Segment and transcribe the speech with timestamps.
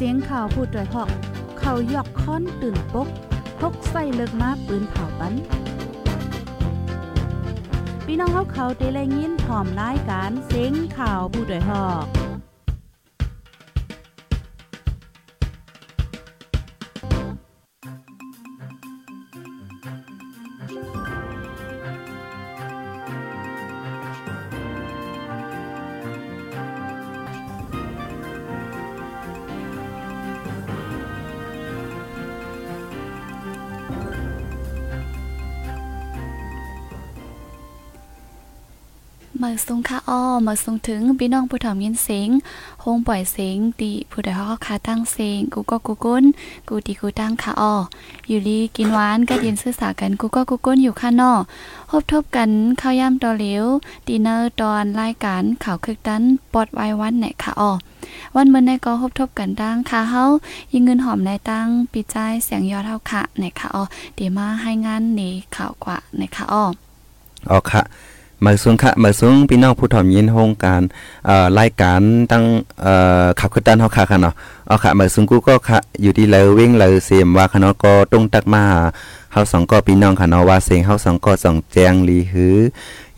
[0.00, 1.10] เสียงข่าวพูดด้วยหอก
[1.58, 3.08] เขายกค้อนตื่นปก
[3.60, 5.34] พกใส่เลิกมาปืนเผาปัน
[8.04, 12.17] พี่น้องเขาเขาเตะแลยินพร้อมรายการเสียงข่าวผู้ด้วยหอก
[39.48, 42.28] มาส่งค่ะอ้อมาส่งถึงพี่น้องผู้ถ่อมยินเสียง
[42.80, 46.24] โฮงปล่อยเสียงตีผู้ใดฮอกคาตั้งเสียงกูก็กูก้น
[46.68, 47.74] กูตีกูตั้งค่ะอ้อ
[48.28, 51.32] อยู่ลีกินหวานก็ยินซื่อสากันกูก็กูก้นอยู่ค่ะนอ
[51.90, 53.64] พบทบกันข้าวย่ำตอเหลว
[54.06, 57.70] ดีเนอร์ตอนรายการข่าวคึกดันปอดไว้วันไหนค่ะอ้อ
[58.34, 60.24] วันเมื่อในก็พบทบกันดังค่ะเฮา
[60.72, 63.82] ยิงเงินหอมในตั้งปีใจเสียงยอดเฮาค่ะไหนค่ะอ้อ
[64.14, 66.64] เดี๋ยวมาให้งานนี่ข่าวกว่าไหนค่ะอ้อ
[67.50, 67.82] อ๋อค่ะ
[68.44, 70.82] มาสูงค่ะมาสูงพี่น้องผู้ถ่อมยินโฮงการ
[71.26, 72.00] เอ่อรายการ
[72.32, 72.44] ตั้ง
[72.82, 72.94] เอ่
[73.24, 74.34] อขับขึ้นด้านเฮาค่ะค่ะเนาะ
[74.66, 78.62] เอาค่ะมาสูงกูก็ค่ะอยู่ที่เลวิ่งเลยเสียมว่าค่ะเนาะก็ต้งตักมา
[79.32, 82.56] เฮาสองก็พี่น้องค่ะเนาะว่าเสียงเฮาสองก็สองแจงลีหือ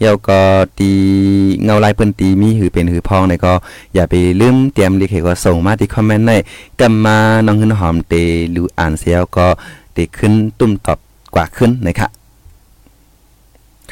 [0.00, 0.40] เยาก็
[0.78, 0.90] ตี
[1.64, 3.52] เงาลายเปิ้นตีมีหือเป็นหือพองในก็
[3.94, 6.32] อย่าไปลืมเตรียมลิเขก็ส่งมาที่คอมเมนต์ใน
[6.80, 8.14] กำมาน้องหืนหอมเต
[8.50, 9.46] หรืออ่านเสียก็
[9.92, 10.98] เตขึ้นตุ้มตอบ
[11.34, 12.08] กว่าขึ้นนะคะ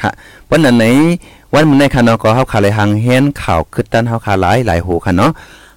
[0.01, 0.11] ค่ะ
[0.49, 0.85] วันนั้นไหน
[1.53, 5.31] วันมื้อในค่ะเนาะก็เฮาขาเลยหังเห็นข่าวคึดตันเฮาขาหลายหลายโหค่ะเนาะ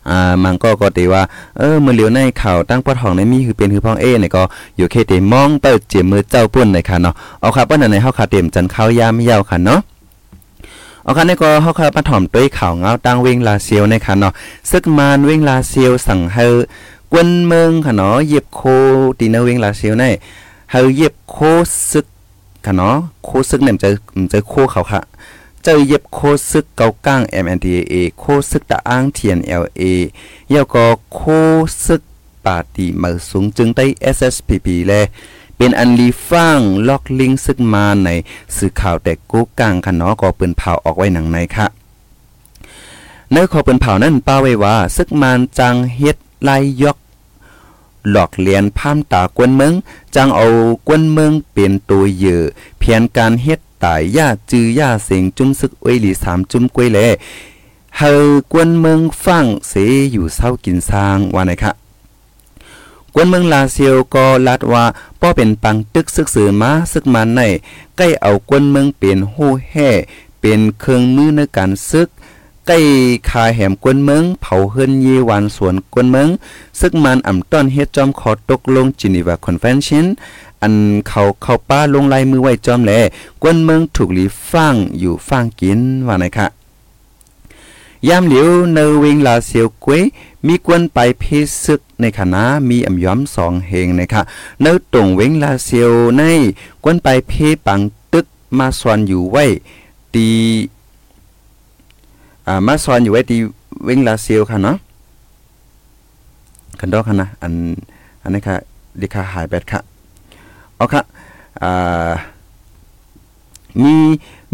[0.09, 1.23] อ่ามันก็ก็ตีว่า
[1.59, 4.43] เออมื้อเหลียวในข่าวตั้งปอดห้องในมีคือเป็นคือพ้องเอเนี่ยก็
[4.77, 9.81] อยู่เคเตมองเปิดเจมมือเจ้าปุ้นเลยค่ะเนาะเอาครับวันนั้นในเฮาขาเต็มจันข้าวยามยาวค่ะเนาะ
[11.05, 14.33] เอาคันนี้ก็เฮาค่ะมาถ่อมด้วยข่าวเงาตั้งเวงลาเซียวในค่ะเนาะ
[14.71, 16.45] ซึกมานเวงลาเซียวสั่งให้
[17.13, 18.61] กวนเมืองค่ะเนาะเย็บโค
[19.19, 20.05] ตีเนเวงลาเซียวใน
[20.71, 21.37] เฮาเย็บโค
[21.91, 22.07] ซึก
[22.65, 23.91] ค่ะเนาะโคซึกเนี่ยจะ
[24.33, 25.01] จะโคเขาค่ะ
[25.63, 26.19] เจอเย็บโค
[26.51, 29.83] ซึกเกาก้าง MNDAA โคซึกตะอ้าง TNLA
[30.51, 31.21] เยาก็โค
[31.85, 32.03] ซึก
[32.45, 33.85] ปาติมาสูงจึงได้
[34.17, 34.93] SSPP แล
[35.57, 36.59] เป็นอันลีฟัง
[36.89, 38.09] ล็อกลิงซึกมาใน
[38.57, 41.67] สื่อข่าวแต่กูกลางค่ะเนาะก็เปิ้นเผาออกไว้หนังในค่ะ
[43.33, 46.97] ในขอเปิ้นเผานั้นป้าไว้ว่าซึกมานจังเฮ็ดไล่ยก
[48.11, 49.73] หลอกเลียนพามตากวนเมือง
[50.15, 50.47] จังเอา
[50.87, 52.43] กวนเมืองเป็นตัวเยือ
[52.79, 56.99] เพียนการเฮ็ดตายย่าจื้อย่าเสียงจุ้มซึกอ้วยหลีสามจุ้มกวยแล
[57.99, 58.11] เฮา
[58.53, 59.73] กวนเมืองฟังเส
[60.13, 61.73] อยู่เศร้ากินสร้างว่าไหนคะ
[63.15, 64.85] กวนเมืองลาเซียวก็ลัดว่า
[65.21, 67.41] ป้อเป็นปังตึกซึกสือมาซึกมันใน
[67.97, 69.91] ใกล้เอากวนเมืองเป็นหู้แห่
[70.41, 72.09] เป็นเครื่องมือในการซึก
[72.67, 72.79] ใกล้
[73.31, 76.29] คาแหมกวนเมืองเผาเฮิรนเยวันสวนกวนเมือง
[76.81, 80.07] ซึ่งมันอ่ำต้อนเฮ็ดจอมขอตกลงจินีวาคอนเฟนชัน
[80.63, 80.75] อัน
[81.09, 82.93] เขาเข้าป้าลงลายมือไว้จอมแล
[83.43, 86.47] กวนเมืองถูกหลีฟังอยู่ฟังกินว่าไหนคะ
[88.09, 90.03] ยามเหลียวเนวิงลาเซียวกวย
[90.47, 91.25] มีกวนไปเพ
[91.65, 94.23] ซึกในคณะมีอ่ำย้อมสองเฮงนะคะ
[94.61, 96.23] เนตรงเวงลาเซียวใน
[96.83, 97.33] กวนไปเพ
[97.67, 97.81] ปัง
[98.13, 98.27] ตึก
[98.59, 99.45] มาสวนอยู่ไว้
[100.15, 100.29] ตี
[102.47, 103.41] อ่ามาสอนอยู่ไว้ที่
[103.85, 104.77] เวงลาเซียวค่ะเนาะ
[106.81, 107.53] คันดอกค่ะนะอัน
[108.23, 108.57] อันนี้ค่ะ
[109.01, 109.81] ดิคาหายแบตค่ะ
[110.77, 111.03] เอาค่ะ
[111.63, 112.13] อ่า
[113.83, 113.95] มี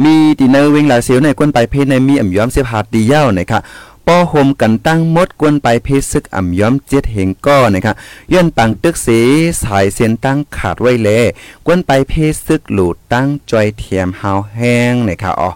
[0.02, 3.60] มีดีเนอร์เวงลาเซียวในกวนไปเพในมีอ่ำย้อมเสียผาดีเย้านะคะ
[4.06, 7.94] ป้อโฮมกันตั้งมดกวนไปเพซึกอ่ำย้อมเจ็ดเหงก้อนะคะ
[8.32, 9.08] ย้อนปังตึกเส
[9.62, 11.08] สายเส้นตั้งขาดไว้แล
[11.66, 12.12] กวนไปเพ
[12.46, 15.50] ซึกหลูดตั้งจอยเทียมหาวแห้งนะคะอ๋อ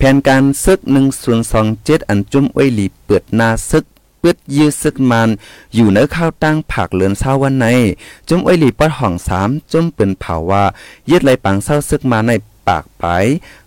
[0.00, 0.78] แผนการซึก
[1.44, 3.84] 1027อันจุ้มอ้วยหลีเปิดนาซึก
[4.20, 5.28] เปิดยื้อซึกมัน
[5.74, 7.66] อยู่ในข้าวตั้งผักเลือนเศร้าวันใน
[8.28, 10.64] จุ้มอ้วยหลีปอดห้องสามจุ้มเปินเผาว่า
[11.10, 12.32] ยึดไหลปังเศร้าซึกมาใน
[12.68, 13.04] ปากไป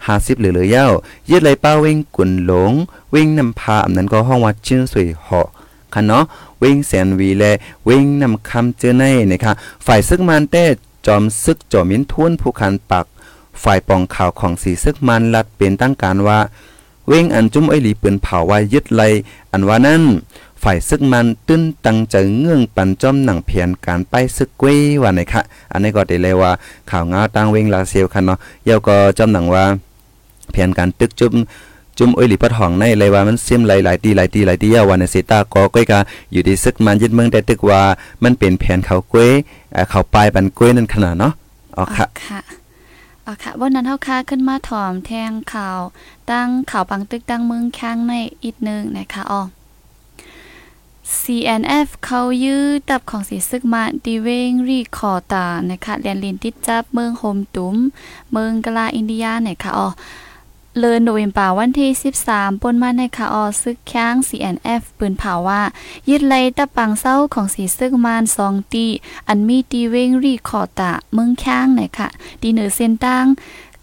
[0.06, 0.88] หาสิบเหลือเลือเย้า
[1.30, 2.74] ยึดไหลป้าเว้งกุนหลง
[3.12, 5.48] เว้งนำพาอำนั้นก็ห้องว่าชื่นสวยเหาะ
[5.94, 6.24] ค่ะเนาะ
[6.60, 7.44] เว้งแสนวีแล
[7.86, 9.54] เว้งนำคำเจอในนะคะ
[9.86, 10.66] ฝ่ายซึกมันแต่
[11.08, 13.06] จอมซึกจอมินทุนผู้คันปัก
[13.64, 16.40] ฝ่ายปองข่าวของสีซึกมันลัดเป็นตั้งการว่า
[17.08, 19.02] เว้งอันจุ้มไอหลีปืนเผาไว้ยึดไล
[19.52, 20.04] อันว่านั้น
[20.64, 25.42] ฝ่ายซึกมันตื้นตังใจเงื่องปันจอมหนังเพียนการไปซึกเว้ว่าไหนคะ
[25.72, 26.52] อันนี้ก็ได้เลยว่า
[26.90, 29.66] ข่าวงาตั้งเว้งลาเซียวคันเนาะเยาก็จอมหนังว่า
[30.52, 31.34] เพียนการตึกจุ้ม
[31.98, 36.00] จุ่มอ้อยหลีปัดห้องในเลยว่ามันเสียมหลายๆตีหลายตีหลายตียาวันเซตาก็ก้อยกา
[36.32, 37.82] อยู่ที่ซึกมันยึดเมืองแต่ตึกว่า
[38.24, 39.32] มันเป็นแผนเขาก้อย
[39.90, 41.34] เขาปลายปันก้อยนั่นขนาดเนาะ
[41.78, 42.06] อ๋อค่ะ
[43.32, 45.80] ค่ะอะค่ะวันนั้นเฮาค่าขึ้นมาถอมแทงข่าว
[46.32, 48.14] ตั้งข่าวปังตึกตั้งเมืองค้างใน
[48.44, 49.42] อีกนึงนะคะอ๋อ
[51.20, 57.76] CNF เขายื้อตับของสีซึกมาดีเวงรีคอตานะคะเรียนลินติดจับเมืองโฮมตุ้ม
[58.32, 59.88] เมืองกลาอินเดียนะค่ะอ๋อ
[60.78, 61.90] เลินโนเวมปาวันที่
[62.28, 65.62] 13ปนมาในคาออซึกค้าง CNF ปืนเผาว่า
[66.10, 68.86] ยึดไลตะปังเศร้าของสีซึกมานสองตี
[69.28, 72.08] อันมีตีเวงรีคอตะเมืองค้างนะคะ
[72.42, 73.26] ดีเหนือเส้นตั้ง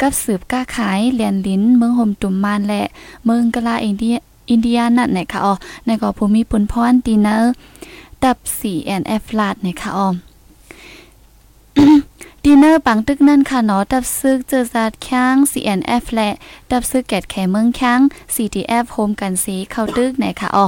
[0.00, 2.82] กับสืบก้าขายเลียนลิ้น เมืองโฮมตุ่มมานและ
[3.25, 4.17] เมืองกะลาอินเดีย
[4.50, 5.55] อินเดียนั่นนะคะอ๋อ
[5.85, 7.52] ในก็ภูมิปุนพรตีเนอร์
[8.23, 10.08] ดับ CNF ลาดหนะคะอ๋อ
[12.44, 16.31] ดีเนอร์ปังตึกนั่นค่ะเนาะดับซึกเจอซาดค้าง CNF และ
[16.70, 18.00] ดับซึกแกดแขเมืองค้ง
[18.35, 20.67] CTF โฮมกันสีเข้าตึกไหนค่ะอ๋อ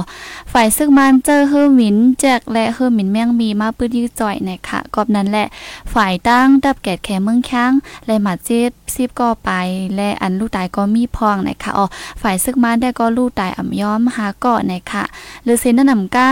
[0.51, 5.47] ฝ่ายซึกมันเจอเฮอร์มินแจกและเฮอร์มินแมงมีมาปื้ดยื้อจ่อยไหนค่ะกอบนั้นแหละ
[5.93, 7.71] ฝ่ายตั้งดับแกดแขเมืองค้ง
[8.05, 9.51] และหมาเจ็บซีบก็ไป
[9.95, 11.85] และอันลูกตายก็มีพองไหนค่ะอ๋อ
[12.21, 15.03] ฝ่ายซึกมันได้ก็ลูกตายอ่ำย้อมหาเกาะไหนค่ะ
[15.43, 16.29] หรือเซนนำก้า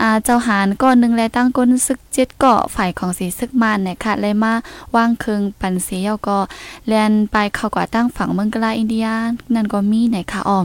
[0.00, 4.52] อ่าเจ้าหารก้อนหนึ่งและตั้งก้นซึกเจ็ดเกาะฝ่ายของสีซึกมันไหนค่ะเลยมา
[4.94, 6.38] ว่างเคืองปันเสียก็
[6.86, 9.05] แลนไปเข้ากว่าตั้งฝั่งเมืองกลาอินเดีย
[9.54, 10.58] นั่นก็มีไหนค่ะอ๋อ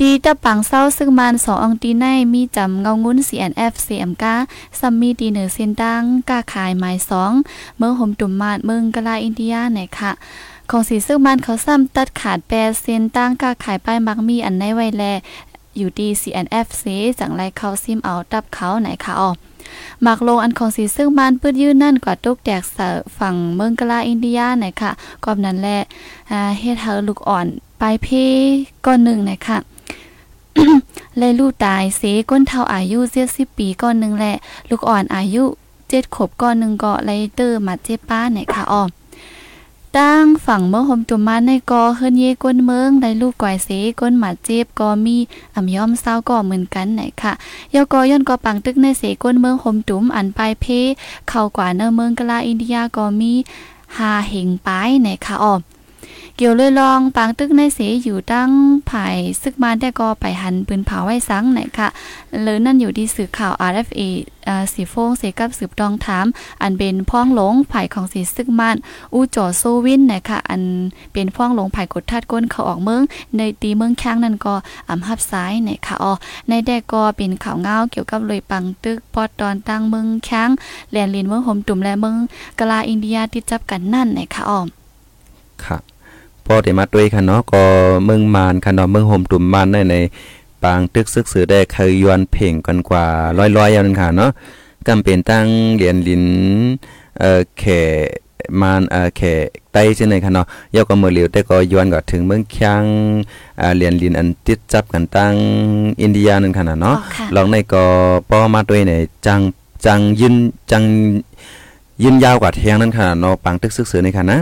[0.00, 4.24] ดีตะปังเศร้าซึ่งมันสององตีในมีจำเงางุ้น CNF CMK
[4.78, 7.32] ซัมมีดีเหนือเส้นตั้งกาขายหมายสอง
[7.78, 10.12] เมืองหมตุ่มมาดเมืองกลาอินเดียไหนค่ะ
[10.70, 15.04] ของสีซึ่งมันเขาซ้ำตัดขาดแปรเส้นตั้งกาขายป้ายมักมีอันในไวแล
[15.76, 16.84] อยู่ดี CNF เส
[17.20, 19.30] จังไรเขาซิมเอาตับเขาไหนค่ะออ
[20.02, 22.78] หมักลงอันของสีซึ่งมันปื้ดยืนนั่นกว่าตุกแตกเส
[23.18, 24.90] ฝั่งเมืองกลาอินเดียไหนค่ะ
[25.24, 25.78] กอบนั้นแหละ
[26.58, 27.46] เฮ็ดเฮาลูกอ่อน
[27.78, 28.06] ไปเพ
[28.86, 29.58] ก้อนหนึ่งนะคะ
[31.18, 34.34] เลยลูกตายเสก้นเท่าอายุเจ็ดสิบปีก้อนหนึ่งแหละ
[34.70, 35.44] ลูกอ่อนอายุ
[35.88, 38.82] เจ็ดขบก้อนหนึ่งก็เลยเตอร์มาเจ็บป้าเนี่ยค่ะอ้อ
[39.98, 43.68] ตั้งฝั่งเมื่อหมจุมมาในกอเฮิรนเยก้นเมืองได้ลูกก่อยเส
[44.00, 45.16] ก้นหมาเจ็บก็มี
[45.54, 47.32] อ่ำย้อมเศร้าก็เหมือนกันไหนค่ะ
[47.74, 50.66] ยอกอย่อนก็ปังตึกในเสก้นเมืองหมจุมอันปลายเพ
[51.28, 53.32] เข้ากว่าเนเมืองกลาอินเดียก็มี
[53.96, 55.54] หาเหงปายไหนค่ะอ๋อ
[56.36, 58.50] เกี่ยวเลยลองปางตึกในเสอยู่ตั้ง
[58.90, 61.88] ภายซึกมาได้ก็ไปหันปืนเผาไว้สังไหนค่ะ
[62.42, 64.00] หรือนั่นอยู่ที่สื่อข่าว RFA
[64.48, 66.26] อ่สีโฟงเสกับสืบตองถาม
[66.62, 68.76] อันเป็นพ้องหลงภายของสีซึกมัน
[69.14, 70.62] อู้จอโซวินนะคะอัน
[71.12, 73.02] เป็นพ้องหลงภายกดทัดก้นเขาออกเมือง
[73.36, 74.54] ในตีเมืองค้งนั่นก็
[74.88, 76.12] อ่ำฮับซ้ายนะคะอ๋อ
[76.48, 80.50] ในแดกก็เป็นข่าวเงาเกี่ยวกับเลยปังตึกปอดตอนตั้งเมืองค้ง
[80.92, 82.16] แลนลินเมืองหมตุ่มและเมือง
[82.58, 84.60] กลาอินเดียที่จับกันนั่นนะคะอ๋อ
[85.64, 85.82] ครับ
[86.46, 87.62] พอได้มาด้วยค่ะเนาะก็
[88.04, 89.96] เมืองมานค่ะเนาะเมืองโฮมตุ่มมานในใน
[90.62, 93.06] ปางตึกซึกสือได้เคยยวนเพ่งกันกว่า
[93.56, 94.30] ร้อยๆอย่างนั้นค่ะเนาะ
[94.88, 96.24] กำเป็นตั้งเหรียญลิน
[97.18, 97.64] เอ่อแข
[98.60, 99.22] มานเอ่อแข
[99.72, 102.84] ไต้ใช่ไหมค่ะเนาะยกก็มือเหลียวแต่ก็ย้อนก็ถึงเมืองคาง
[103.60, 105.34] อ่าเหรียญลินอันติดจับกันตั้ง
[106.02, 106.96] อินเดียนั่นค่ะเนาะ
[107.34, 107.84] ลองในก็
[108.30, 108.92] ป้อมาด้วยใน
[109.26, 109.40] จัง
[109.86, 110.34] จังยืน
[110.70, 110.82] จัง
[112.02, 114.38] ยืนยาวกว่าเทียงนั่นค่ะเนาะปางตึกซึกสือในค่ะนะ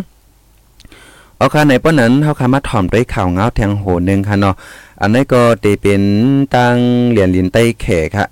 [1.42, 4.54] เอาค่ะในป้อนนั้นเฮาคามาถ่อมด้วยข่าวเงาแทงโหนึงค่ะเนาะ
[5.00, 6.02] อันนี้ก็เตเป็น
[6.54, 6.76] ตั้ง
[7.10, 7.86] เหรียญลินใต้แข
[8.16, 8.26] ค่ะ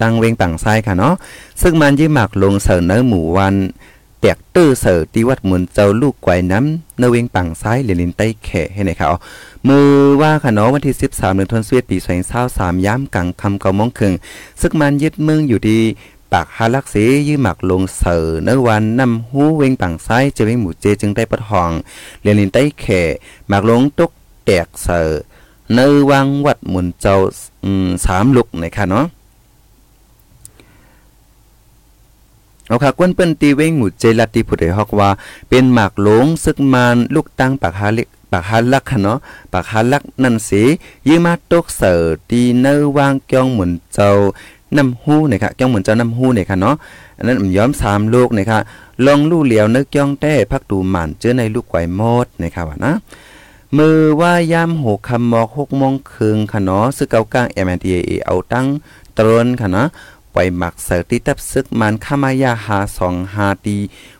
[0.00, 1.14] ตั้งเวงปังซ้ายค่ะเนาะ
[1.62, 3.54] ซึ่งมันยี่หมักลงเสนอหมู่วัน
[4.20, 9.06] แตกตื้อเสือที่วัดมุนเจ้าลูกไกวน้ำเนเวงปังซ้ายเหรียญลินใต้แขให้ไหนค่ะ
[9.68, 9.88] มือ
[10.20, 11.96] ว่าค่ะเนาะวันที่ 13เดือนธันวาคมปี
[12.42, 14.14] 2023ย้ำกลางคำเก่ามงครึ่ง
[14.60, 15.80] ซึ่งมันยึดเมืองอยู่ดี
[16.32, 16.96] ปากฮาลักเส
[17.28, 21.70] ยื้อหมักลงเสือเนื้อวันนำหูเวงปังซ้ายจะเวงหมู่เจจึงได้ปะทอง
[22.22, 23.02] เรียนลินใต้แข่
[23.48, 24.10] หมักลงตก
[24.44, 25.08] แตกเสือ
[25.74, 27.16] เนื้อวังวัดหมุนเจ้า
[28.04, 29.06] สามลุกนะคะเนาะ
[32.66, 35.10] เอาค่ะกวนเปิ้นตีเวงหมู่เจลัดตีผู้ใดฮอกว่า
[35.48, 39.18] เป็นหมากหลงซึกมานลูกตั้งปากฮาล็กปากฮาลักค่ะเนาะ
[39.52, 40.62] ปากฮาลักนั่นสิ
[41.08, 44.10] ยื้อมาตกเสือตีเนื้อวางเกียงหมุนเจ้า
[44.76, 46.76] น้ำหูเนี่ยค่ะจ้องเหมือนเจ้าน้ำหูเนี่ยค่ะเนาะ
[47.16, 48.58] อันนั้นย้อมสามลูกเนี่ยค่ะ
[49.06, 52.92] ลองลู่เหลียวนึกจ้องแต้พักดูหมันเจอในลูกไก่มดเนี่ยค่ะว่านะ
[53.76, 58.66] มือว่ายามหกคำมอกหกโมงครึ่งค่ะเนาะซึกเกากลาง MNDAA เอาตั้ง
[59.18, 59.84] ตรนค่ะนะ
[60.34, 63.76] ปล่อยหมักเสติตับซึกมันขามายาหาสองหาตี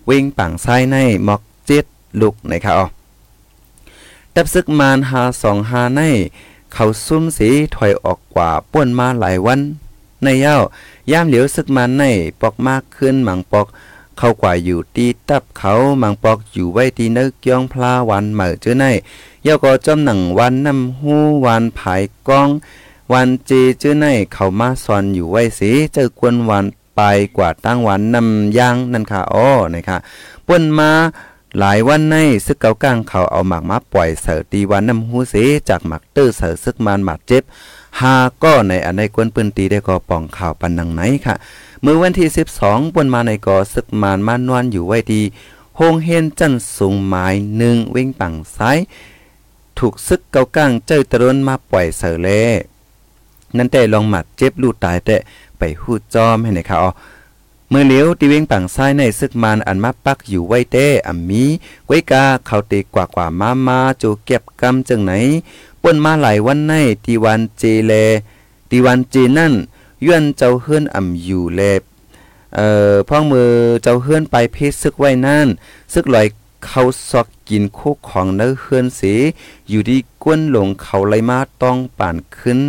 [0.07, 1.85] เว้งปังไส้ในหมอกเจ็ด
[2.21, 2.87] ลูกนะคะอ๋อ
[4.35, 6.01] ตับซึกมันหาสองหาใน
[6.73, 9.61] เขาซุ่มสีถอยออกกว่าป่วนมาหลายวัน
[10.23, 10.57] ในเย้า
[11.11, 12.03] ย่ามเหลียวซึกมันใน
[12.41, 13.67] ปอกมากขึ้นหมังปอก
[14.19, 15.73] เข้ากว่าอยู่ตีตับเขา
[16.03, 18.85] มังปอกอยู่ไว้ตีนึกย่องพลาวันเหมือเจ้อใน
[19.43, 22.49] เย้าก็จอมหนังวันนำหูวันผายกอง
[23.13, 26.65] วันเจเจ้อในเขามาซอนอยู่ไว้สิเจอกวนวัน
[26.97, 27.01] ไป
[27.37, 29.99] กว่าตั้งวันนำย่างนั่นค่ะอ๋อนะคะ
[30.47, 30.91] ป่นมา
[31.59, 35.35] หลายวันในซึกเกากลางเขาเอาหมากมาปล่อยเสือตีวันน้ำหูเส
[35.69, 37.43] จากหมักเตื้อเสือซึกมานหมัดเจ็บ
[38.01, 41.35] หาก็ในอันในกวนปืนตีได้ก็ป่องข่าวปันนังไหนค่ะ
[41.83, 42.29] เมื่อวันที่
[42.61, 45.23] 12บนมาในก่อซึกมานมานวนอยู่ไว้ดี
[45.77, 47.27] โฮงเฮนจันสูงไม้
[47.57, 48.79] หนึ่งเว้งปังซ้าย
[49.79, 52.41] ถูกซึกเกาก้างเจ้าตรนมาปล่อยเสือเล่
[53.57, 55.17] นั่นแต่ลองหมัดเจ็บลูกตายแต่
[55.59, 56.87] ไปหูจอมให้ในข่าว
[57.71, 61.45] เมื่อเลี้ยวตีเวงปังซ้ายในซึกมานอันมาปักอยู่ไว้เต้อัมมี
[61.87, 65.13] ไว้กาเขาเตกว่ากว่ามามาจูเก็บกำจังไหน
[65.83, 66.73] ป่นมาหลายวันใน
[67.05, 67.93] ตีวันเจเล
[68.71, 69.55] ตีวันเจนั่น
[70.07, 71.61] ย้อนเจ้าเฮือนอ่ำอยู่แล
[72.55, 73.51] เอ่อพ่องมือ
[73.83, 75.49] เจ้าเฮือนไปเพศซึกไว้นั่น
[75.93, 76.27] ซึกลอย
[76.67, 79.15] เขาซอกกินโคกของเนื้อเฮือนเสี
[79.69, 82.61] อยู่ดีก้นหลงเขาไหลมาต้องป่านขึ้น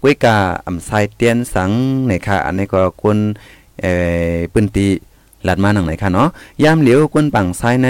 [0.00, 0.36] ไว้กา
[0.66, 1.70] อ่ำไซเตียนสัง
[2.06, 3.18] ในค่ะอันนี้ก็กวน
[3.80, 3.92] เอ่
[4.34, 4.86] อปืนตี
[5.44, 6.28] หลัดมาหนังไหนค่ะเนาะ
[6.64, 7.88] ยามเหลียวกวนปังซ้ายใน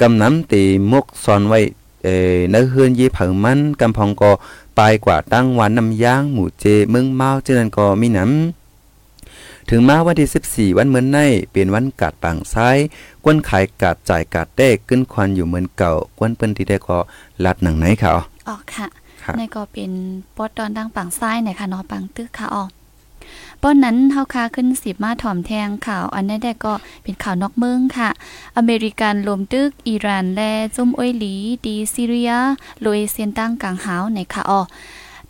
[0.00, 0.62] กำน้ำตี
[0.92, 1.60] มกซอนไว้
[2.04, 4.30] เอ่อเนื้อเฮือนยีเผิงมันกำพองก็
[4.78, 10.28] ปลายกว่าตั้งวันน้ำย่างหมู่เจเมืองเมาเจนันก็มีน้ำถึงมาวันที่
[10.72, 11.18] 14 วันเหมือนใน
[11.50, 12.76] เป็นวันกาดปังซ้าย
[13.24, 16.98] กวนขายกาดจ่ายกาดเต้ขึ้นควันอยู่เหมือนเก่ากวนเปิ้นที่ได้ก็
[17.44, 18.86] ลัดหนังไหนค่ะอ๋ออ๋อค่ะ
[19.22, 19.90] ครับในก็เป็น
[20.36, 22.62] ปอดดอนดังปังซ้ายหน่อยค่ะเนาะปังตึกค่ะอ๋อ
[23.62, 28.10] ป้อนนั้นเฮาคาขึ้นสิบมาถ่อมแทงข่าวอันนี้ได้ก็เป็นข่าวนอกเมืองค่ะ
[28.56, 32.32] อเมริกันลมตึกอิหร่านและจุ่มอ้อยหลีดีซีเรีย
[32.80, 34.62] โลยเซียนตั้งกลางหาวในค่ะอ๋อ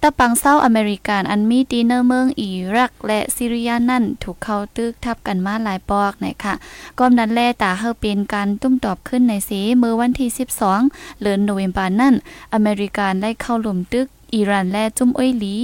[0.03, 6.55] ตะปังเศร้าอเมริกันอันมีดีเนอร์เมืองอิรักและซีเรียนั่นถูกเข้าตึกทับกันมาหลายปอกไหนค่ะ
[6.99, 10.29] ก้อมนั้นแลตาเฮาเป็นการตุ้มตอบขึ้นในเสเมื่อวันที่
[10.77, 12.15] 12 เดือนโนเวมบานั่น
[12.55, 15.57] อเมริกันได้เข้าหลุมตึก อิหร่านและจุ้มอ้อยหลี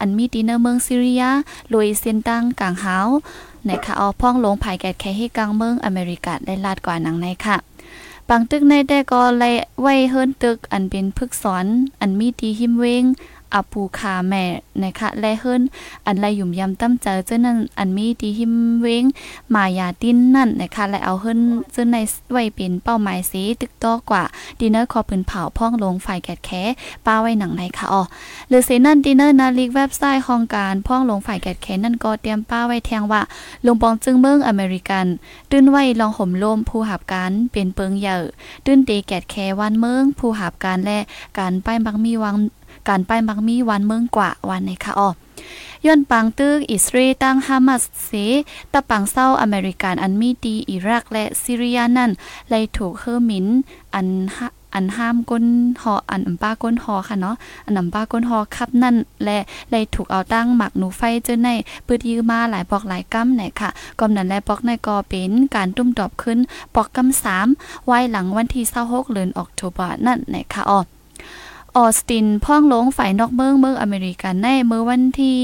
[0.00, 1.22] อันมีดีเนอร์เมืองซีเรีย
[1.72, 3.08] ลุยเซียนตังกลางหาว
[3.66, 7.56] ในค่ะเอพ่องลงภายแกดแค่ให้กลางเมืองอเมริกาได้ลาดกว่าหนังในค่ะ
[8.28, 9.50] บางตึกในแต่ก็ไล่
[9.80, 11.66] ไว้เฮิรนตึกอันเป็นพึกสอน
[12.00, 13.04] อันมีดีหิมเวง
[13.54, 14.44] อาปูคาแม่
[14.82, 15.62] นะคะและเฮิรน
[16.06, 19.04] อันไลยุ่มยำตั้มเจอเจ้านั่นอันมีดีหิมเวง
[19.54, 21.40] มายาตินนั่นนะคะและเอาเฮิรน
[21.72, 21.96] เจ้าใน
[22.32, 24.24] ไว้เป็นเป้าหมายสีตึกต่อกว่า
[24.58, 26.62] ดินเนอร์คอปืนเผาพ่องลงฝ่ายแกดแค่
[27.06, 28.02] ป้าไว้หนังในค่ะอ๋อ
[28.48, 33.22] หรือเซนั่นดินเนอร์นาลิกเว็บไซต์ของการพ่องลงฝ่ายแกดแขนนั่นก็เตรียมป้าไว้แทงว่า
[33.66, 35.06] ลงปองจึงเมืองอเมริกัน
[35.50, 38.22] ตื้นไว้ลองห่มลมผู้หับการเป็นเปิงเหยอะ
[38.64, 40.98] ตื้นเตแกดแควันเมืองผู้หับการและ
[41.38, 42.36] การป้ายบักมีวัง
[42.88, 45.08] การป้ายบักมีวันเมืองกว่าวันในค่ะอ๋อ
[45.86, 48.10] ย้อนปังตึกอิสราเอลตั้งฮามาสเส
[48.72, 52.10] ตะปังเศร้าอเมริกันอันมีดีอิรักและซีเรียนั่น
[52.50, 53.46] เลยถูกเฮอร์มิน
[53.94, 54.06] อัน
[54.74, 55.46] อันห้ามก้น
[55.82, 57.36] หออันอัมป้าก้นหอค่ะเนาะ
[57.66, 59.38] อันอัมป้าก้นหอคับนั่น และ
[59.70, 61.48] เลยถูกเอาตั้งหมักหนูไฟเจอใน
[61.86, 66.38] ปืดยื้อมาหลายปอกหลายกัมไหนค่ะกอมนั้นและปอกในกอเป็นการตุ้มตอบขึ้น
[66.74, 67.48] ปอกกัมสาม
[67.86, 70.80] ไว้หลังวันที่26เดือนออกโทบานั่นไหนค่ะอ๋อ
[71.78, 75.36] ออสตินพ่องลงฝ่ายนอกเมืองเมืองอเมริกันในเมื่อวันที่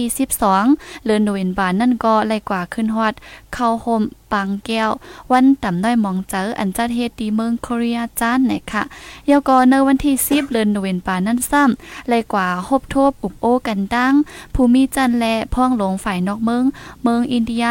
[0.49, 3.15] 12 เดือนโนเวนบานั่นก็ไล่กว่าขึ้นฮอด
[3.55, 4.03] เข้าโฮม
[4.33, 4.91] ปังแก้ว
[5.33, 8.83] วันต่ำน้อยมองเจออันจัดเฮ็ดดีเมืองโคเรียจานไหนค่ะ
[9.31, 14.15] ยาวก็ในวันที่10เดือนโนเวมบานั่นซ้ำไล่กว่าฮบทบอุบโอกันตั้ง
[14.55, 16.65] ภูมิจันและพ่องลงฝ่ายนอกเมือง
[17.03, 17.65] เมืองอินเดีย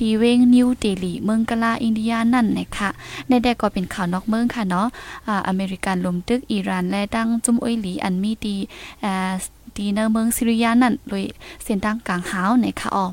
[0.00, 2.90] ดีเวงนิวเดลีเมืองกะลาอินเดียนั่นไหนค่ะ
[3.28, 4.86] ในได้ก็เป็นข่าวนอกเมืองค่ะเนาะ
[5.28, 8.56] อ่าอเมริกันลมตึกอิหร่านและดังจุมอ้อยหลีอันมีดี
[9.04, 9.32] อ่า
[9.76, 11.24] ดีเนอร์เมืองซิริยานั่นโดย
[11.64, 13.06] เส้นทางกลางหาวในค่ะออ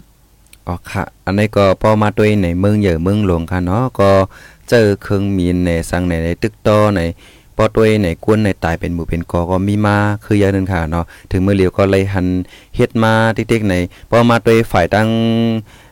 [0.68, 4.12] อ๋อค่ะ อันนี้ก็พอมาด้วยในเมืองใหญ่เมืองหลวงค่ะเนาะก็
[4.70, 7.02] เจอเครื่องมีนในสังในในตึกต่อใน
[7.58, 12.28] พอด้วยในกวนในตายเป็นหมู่เป็นกอก็มีมาคืออย่างนึงค่ะเนาะถึงเมื่อเลียวก็เลยหัน
[12.76, 13.76] เฮ็ดมาติ๊กๆใน
[14.10, 15.08] พอมาด้วยฝ่ายตั้ง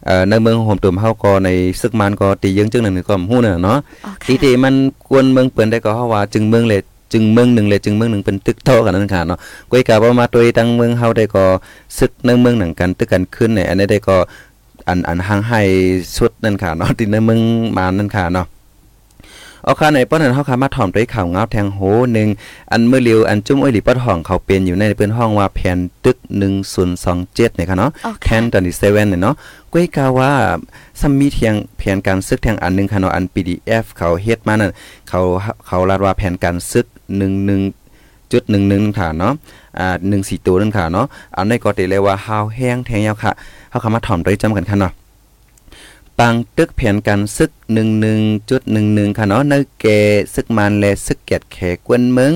[0.06, 1.50] เอ่อในเมืองโฮมตุ่มเฮาก็ใน
[1.82, 4.74] ซึกมันก็ตียังจึงหนึงก็ฮู้น่ะเนาะอ๋อค่ะตีตีมัน
[5.08, 6.82] กวนเมืองเปิ้นได้ก็เฮาว่าจึงเมืองเลย
[7.14, 9.40] จึงเมืองหนึ่งเลยจึงเมืองหนึ่งเป็นตึกเท่ากันนั่นค่ะเนาะ
[9.72, 11.46] ก้อยกะว่ามาตัวตั้งเมืองเฮาได้ก็
[11.98, 14.18] ซึกในเมืองหนังกันตึกกันขึ้นเนี่ยอันนี้ได้ก็
[14.88, 15.62] อันอันห่างให้
[16.16, 17.40] สุดนั่นค่ะเนาะที่ในเมือง
[17.78, 18.48] มานั่นค่ะเนาะ
[19.66, 21.80] เอาค่ะในป้อนนั้นเฮาค่ะมาถ่อมด้วยข่าวเงาแทงโห
[22.14, 22.28] หนึ่ง
[22.72, 26.18] อันเมื่อเลียวอันจุ้มอ้อยหลีป้อห้องเขาเป็นอยู่ในเปิ้นห้องว่าแผ่นตึก
[26.82, 29.36] 1027เนี่ยค่ะเนาะอ๋อแทค่ะนตอนที่เซเว่นเนี่ยเนาะ
[29.74, 30.32] ก้อยกาว่า
[31.00, 34.72] ซัมมีเทียงแผนการซึกแทงอันหนึงค่ะเนาะอัน PDF เขาเฮ็ดมานั่น
[35.10, 35.20] เขา
[35.68, 36.86] เขาลาดว่าแผนการซึก
[37.60, 39.34] 11จุดหนึ่งหนึ่งค่ะเนาะ
[39.80, 41.06] อ่าหนึ่งสี่ตัวนั่นค่ะเนาะ
[41.38, 43.32] อันนี้ก็ติเลยว่าฮาวแห้งแทงยาวค่ะ
[43.74, 44.94] เฮาคำมาถ่อมด้วยจำกันค่ะเนาะ
[46.20, 49.86] ปังตึกแผนการซึกหนึ่งหนึ่งจุดหนึ่งหนึ่งค่ะเนาะในเก
[50.34, 52.34] ซึกมันและซึกเกียดแขกวนเมือง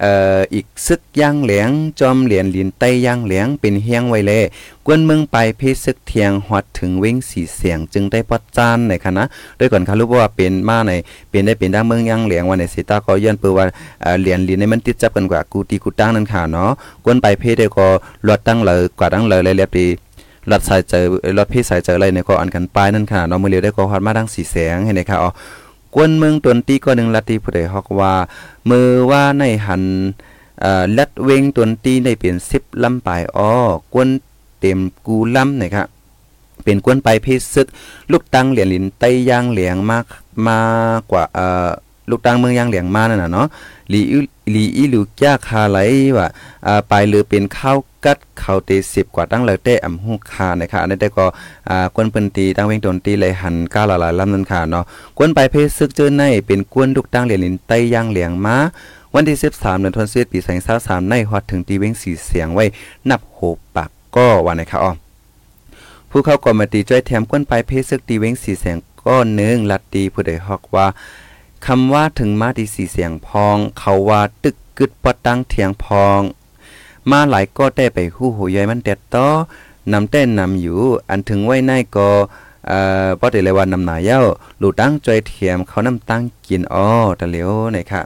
[0.00, 1.70] เอ่ออีกซึกย่างเหลียง
[2.00, 4.32] จอมเหรียญลินใต้ย่างเหลียงเป็นเฮียงไว้แล
[4.86, 9.22] กวนเมืองไปเพศซึกเทียงฮอดถึงเว้งสีเสียงจึงได้ปอดจานในคณะ
[9.58, 10.92] ด้วยก่อนค่ะรู้ว่าเป็นมาใน
[11.30, 13.64] เป็นได้เป็นดังเมืองย่างเหลียงวันในสิตาก็ย้อนเปือว่า
[14.02, 16.70] เอ่อเหรียญลินในมันติดจับกันกว่ากูตีกูตั้งนั่นค่ะเนาะ
[17.04, 17.86] กวนไปเพศได้ก็
[18.28, 19.86] ลดตั้งเลยกว่าตั้งเลยเลยเรียบดี
[20.50, 21.04] รถสายเจอ
[21.38, 25.30] รถพี่สายเจออะไรเนี่ยก็อันกันปลายนั่นค่ะเนาะมื้อเลียวได้ก็ฮอดมาดังสีแสงให้นะคะอ๋อ
[25.94, 28.12] กวนเมืองตนตีก็หนึ่งลัทธิผู้ใดฮอกว่า
[28.70, 29.82] มือว่าในหัน
[30.60, 33.52] เอ่อลัดเวงตนตีได้เป็น10ลำปลายอ้อ
[33.94, 34.08] กวน
[34.60, 35.86] เต็มกูลำนะครับ
[36.64, 37.66] เป็นกวนไปพศซึก
[38.10, 40.04] ลูกตังเหรียญลินไตย่างเหลียงมาก
[40.46, 40.60] มา
[40.98, 41.70] กกว่าเอ่อ
[42.10, 43.46] ลูกตังเมืองยางเหลียงมานั่นน่ะเนาะ
[43.90, 44.18] หลีอิ
[44.50, 45.78] หลีอีลูกยาคาไหล
[46.16, 46.26] ว่า
[46.66, 51.26] อ่าไปหรือเป็นข้าวกัดข้าวเตสิบกว่าตั้งเลยเต้อำฮูคานะครับอันนี้ได้ก็
[51.68, 54.84] อ่ากวนเปิ้นตีตั้งเวงตนตีเลยหันก้าหลายๆลำนั่นค่ะเนาะ
[55.16, 58.56] กวนไปเพศซึกเจอในเป็นกวนลูกตังเหรียญลินไต้ย่างเหลียงมา
[59.14, 60.38] วันที่ 13เดือนธันวาคมปี
[60.74, 62.64] 2023ในฮอดถึงตีเว้งสีเสียงไว้
[63.10, 63.38] นับโห
[63.74, 64.92] ปากก็วันนะครับอ๋อ
[66.10, 70.86] ผู้เข้ากรมตีจ้อยแถมก้นไปเพศซึกตีเว้งสีเสียงก็หนึ่งลัดตีผู้ใดฮอกว่า
[71.66, 76.20] คำว่าถึงมาดีสีเสียงพอง เขาว่าตึกกึดปอตั้งเถียงพอง
[77.10, 79.28] มาหลายก็ได้ไปหู้หูยายมันแดดต่อ
[79.92, 82.08] นำเต้นนำอยู่ อันถึงไว้ในก็
[82.68, 84.20] เอ่อบ่ได้เลยว่านำหนาเย้า
[84.58, 86.88] หลูตั้งจอยเทียมเขานำตั้งกินอ้อ
[87.20, 88.04] ตะเหลียวนะครับ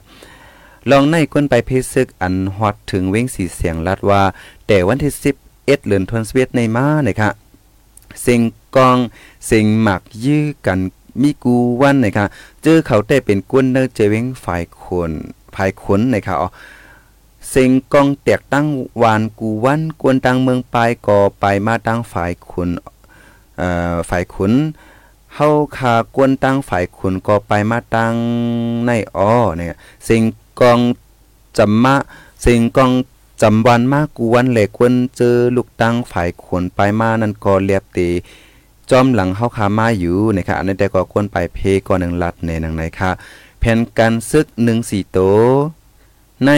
[0.91, 4.23] ลองในก้นไปเพซึกอันฮอดถึงเว้งสีเสียงลัดว่า
[4.67, 7.31] แต่วันที่11เดือนธันวาคมในมานะคะ
[8.25, 8.41] สิง
[8.77, 8.99] กอง
[9.51, 10.81] สิงหมักยื้อกัน
[11.23, 12.27] มีกูวันนะคะ
[12.63, 15.11] เจอเขาได้เป็นกวนเนอเจเว้งฝ่ายคน
[15.55, 16.49] ภายขนนะคะอ๋อ
[17.55, 18.67] สิงกองแตกตั้ง
[19.03, 22.69] วานกูวันกวนตังเมืองปลายก่อไปมาตั้งฝ่ายขุน
[23.59, 24.53] เอ่อฝ่ายขุน
[25.35, 28.15] เฮาคากวนตั้งฝ่ายขุนก็ไปมาตั้ง
[28.87, 29.77] ในอ้อเนี่ย
[30.09, 30.23] สิง
[30.61, 30.79] กอง
[31.59, 31.95] จำมา
[32.45, 32.93] สิงกอง
[33.43, 38.09] จำวันมากกูวันเหล็กวนเจอลูกตั้งฝ่ายขนไปมานั่นก็เรียบตี
[38.91, 43.11] จอมหลังเฮาคามาอยู่นะครับอันนี้แต่ก็ควรไปเพก่อนหนึ่งลัดในหนังไหนค่ะ
[43.61, 45.19] แผ่นการซึกหนึ่งสี่โต
[46.47, 46.51] ใน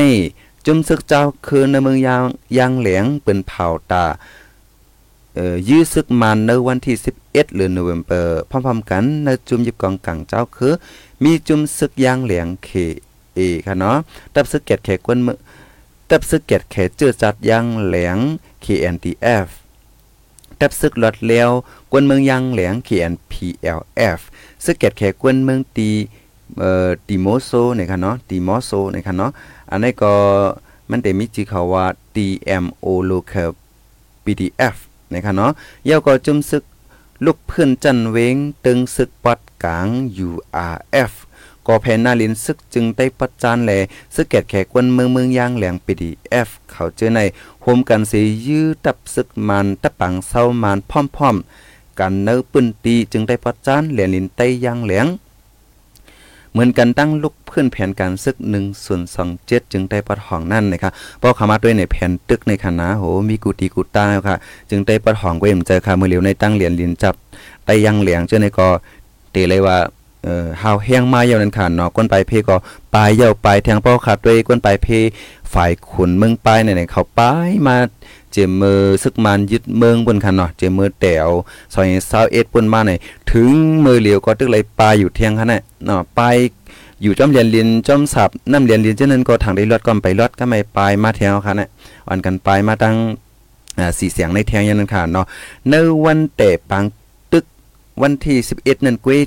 [0.67, 2.23] จุมซึกเจ้าคือในเมืองยาง
[2.59, 4.05] ยางเหลียงเป็นเผาตา
[5.35, 10.73] เอ่อยื้อซึกมันในวันที่ 11เดือนโนเวมเบอร์พร้อมๆกันในจุมยิบกองกังเจ้าคือ
[11.25, 12.69] มีจุมซึกยางเหลียงเค
[13.35, 13.97] เอค่ะเนาะ
[14.35, 15.37] ตับซึกเกตแขกวนมือ
[16.09, 18.19] ตับซึกเกตแขเจือจัดยางเหลียง
[18.65, 19.47] KNTF
[20.63, 21.51] ตับซึกหลอดเลี้ยว
[21.93, 24.21] กวนเมืองยางเหลงเขียง KNPLF
[24.65, 25.91] ซึกเกตแขกวนเมืองตี
[26.59, 29.31] เอ่อติโมโซเนี่ยค่ะเนาะติโมโซเนี่ยค่ะเนาะ
[29.71, 30.13] อันนี้ก็
[30.91, 33.51] มันได้มีชื่อเขาว่า TMO local
[34.25, 34.77] PDF
[35.13, 35.51] นะครับเนาะ
[35.87, 36.63] เย่าก็จุ่มซึก
[37.25, 39.89] ลูกเพื่อนจันเวงตึงซึกปัดกลาง
[40.29, 41.13] URF
[41.67, 43.73] ก็แพนนาลินซึกจึงได้ปัดจานแหล
[44.15, 47.21] ซึกแกดแขกวนเมืองเมืองยางแหลง PDF เอฟเขาเจอใน
[47.63, 55.07] โฮมกันสียื้อตับซึกมันตะปังเศร้ามันพร้อมๆกันเนื้อปืนตีจึงได้ปัดจานแหลลินไต้ยางแหลง
[56.53, 64.37] เหมือนกันตั้งลูกเพื่อนแผนการซึกหนึ่งส่วนสองเจ็ดจึงได้ปัดห้องนั่นนะครับเพราะขามาด้วยในแผนตึกในคณะโหมีกูตีกูตาค่ะ
[64.71, 67.15] จึงได้ปัดห้องเว้มเจอค่ะมือเหลียวในตั้งเหรียญลินจับ
[67.65, 68.69] ไตยังเหลียงเจอในก็
[69.33, 69.77] เตเลยว่า
[70.25, 72.57] เอ่อหาวแห้งมาเยานั้นค่ะเนาะก้นไปเพก็
[72.95, 74.89] ปลายเยาปลายแทงเป้าขาดด้วยก้นไปเพ
[75.53, 77.77] ฝ่ายขุนเมืองปลายเนี่ยเขาปลายมา
[78.33, 81.29] เจมือซึกมันยึดเมืองบนคันเนาะเจมือแตว
[81.75, 82.99] ซอยเศร้าเอ็ดปนมาเนี่ย
[83.31, 83.51] ถึง
[83.85, 86.37] มือเหลียวก็ตึกเลยปลายอยู่เที่ยงคันน่ะเนาะปลาย
[87.03, 91.69] อยู่จอมเรียนเรียนจอมสับน้ำเรียนเรียนเช่นนั้นก็ทางได้รถก่อนไปรถก็ไม่ปลายมาแถวคันน่ะ
[92.09, 92.95] อ่อนกันปลายมาตั้ง
[93.79, 95.27] อ่าสี่เสียงในแทงยันนั้นค่ะเนาะ
[95.69, 96.85] ในวันแต่ปัง
[97.33, 97.45] ตึก
[98.03, 99.21] วันที่ 11 นั่นกุ้ย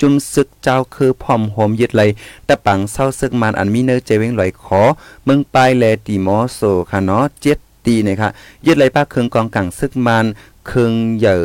[0.00, 2.10] จุมซึกเจ้าคือพร้อมโหมยึดเลย
[2.46, 4.80] แต่ปังเศร้าซึกมันอันมีเนอเจเวงลอยขอ
[5.24, 8.28] เมืองปลายแลตีมอโซค่ะเนาะเจ็ดตีนะคะ
[8.66, 10.26] ยึดเลยป้าเครืองกองกังซึกมัน
[10.66, 11.42] เครืองเหย่อ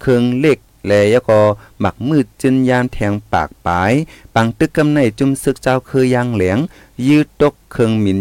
[0.00, 1.40] เครืองเล็กแลยก็
[1.80, 3.92] หมักมืดจินยามแทงปากปลาย
[4.34, 6.58] ปังตึกกำในจุมซึกเจ้าคือยางเหลียง
[7.08, 8.18] ยืดตกเครืองหมิน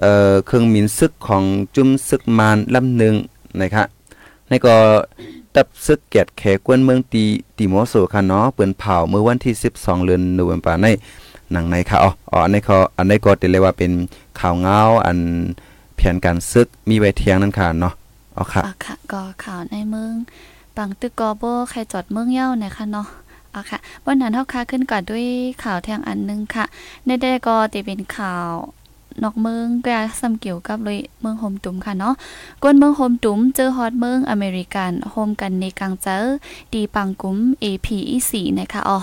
[0.00, 1.44] เอ่อเครื่องหมินซึกของ
[1.76, 3.14] จุมซึกมานลำหนึ่ง
[3.60, 3.84] นะคะ
[4.48, 4.76] ในก็
[5.54, 7.24] ตับซึกเกียรติแขกวนเมืองตี
[7.56, 10.86] ติโมโซค่ะเนาะเปิ้นเผาเมื่อวันที่ 12เดือนนเวมเบอร์ใน
[11.52, 13.92] หนังในค่ะอ๋ออ๋ออันนี้เขาอันนี้ก็เรียกว่าเป็น
[14.40, 15.18] ข่าวเงาอัน
[15.96, 17.92] แผนการซึกมีไว้เทียงนั่นค่ะเนาะ
[18.36, 20.12] อ๋อค่ะอะค่ะก็ข่าวในเมือง
[20.76, 23.06] ปังตึกกอโบใครจอดเมืองเย้านะคะเนาะ
[23.54, 25.26] อะค่ะวันนั้นเฮาค่ะขึ้นก่อนด้วย
[25.64, 26.64] ข่าวแทงอันหนึงค่ะ
[27.06, 28.50] ในได้ก็ติเป็นข่าว
[29.22, 32.14] นอกเมืองก็ซ้ำเกี่ยวกับเลยเมืองโฮมตุมค่ะเนาะ
[32.62, 36.16] กวนเมืองโฮมตุมเจอฮอตเมืองอเมริกันโฮมกันในกลางเจอ
[36.72, 38.98] ดีปังกุม APE4 นะคะอ๋อ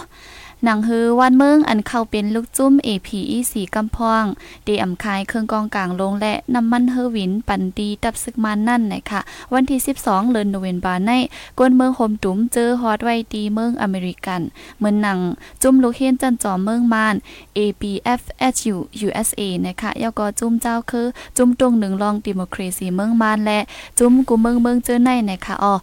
[0.63, 4.23] หนังฮือวันเมืองอันเข้าเป็นลูกจุ้ม APEC กำพอง
[4.65, 9.21] เดอำคายเครื่องกองกลางลงและน้ำมันเฮอวินปันดีตับซึกมันนั่นนะคะ
[9.53, 11.11] วันที่ 12เดือนโนเวมบาใน
[11.57, 14.41] กวนเมืองโฮมตุ้มเจอฮอตไว้ตีเมืองอเมริกัน
[14.77, 15.19] เหมือนหนัง
[15.61, 17.15] จุ้มลูกเฮียนจันจอมเมืองมาน
[17.57, 21.05] APFSU USA นะคะยก็จุ้มเจ้าคือ
[21.37, 23.59] จุ้มตรงหนึ่งรองดิโมคราซีเมืองมานและ
[23.99, 25.73] จุ้มกูเมืองเมืองเจอในนะคะอ๋อ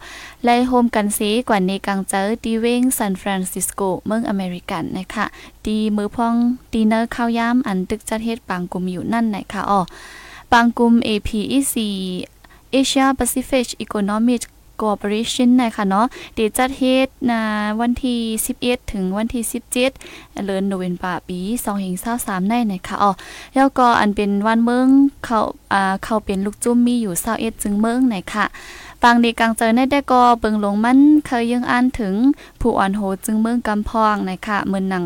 [0.44, 5.24] ไล่โฮมกันสีกว่าในกังเจอดีเวงซานฟรานซิสโกเมืองอเมริกนนะคะ
[5.64, 6.34] ตีมือพอง
[6.72, 9.80] ตีเนอร์ข้าวยามอันตึกจัดเฮ็ดปางกลุ่มอยู่นั่นนะคะอ๋อ
[10.52, 11.74] ปางกลุ่ม APEC
[12.74, 14.42] Asia Pacific Economic
[14.82, 17.40] Corporation นะคะเนาะเดจัดเฮ็ดนะ
[17.80, 18.18] วันที่
[18.56, 21.38] 11 ถึงวันที่ 17เดือนโนเวมบาปี
[21.94, 23.10] 2023ได้นะคะอ๋อ
[23.54, 24.88] แล้วก็อันเป็นวันเมือง
[25.24, 25.38] เขา
[25.72, 28.44] อ่าเขาเป็นลูกจุ้มมีอยู่21จึงเมืองนะคะ
[29.06, 32.14] ปางดีกลางเจอในได้ก็เบิงลงมันเคยยังอ่านถึง
[32.60, 35.04] ผู้อ่อนโหจึงเมืองกำพองนะคะเมืองหนัง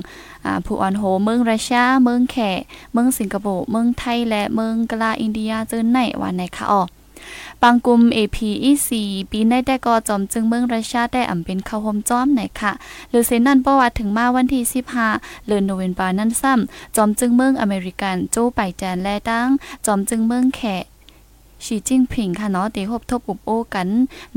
[0.67, 2.37] ผู้อ่อนโหเมืองรัสเซียเมืองแข
[2.93, 6.83] เมืองสิงคโปร์เมืองไทยและเมืองกลาอินเดียเจอในวันไหนคะอ๋อ
[7.63, 8.89] บางกลุ่ม APEC
[9.31, 12.73] ปีในแต่ก็จอมจึงเมืองรัสเซียได้อ่ำเป็นเข้าโฮมจอมไหนค่ะ
[13.11, 14.63] หรือเซนนั่นประวัติถึงมาวันที่
[15.05, 19.49] 15เดือนโนเวมบานั่นซ้ำจอมจึงเมืองอเมริกันโจไปแจนและตั้ง
[19.87, 20.63] จอมจึงเมืองแข
[21.65, 23.89] ชีจิ้งผิงค่ะเนาะเตหบทบอุบโอกัน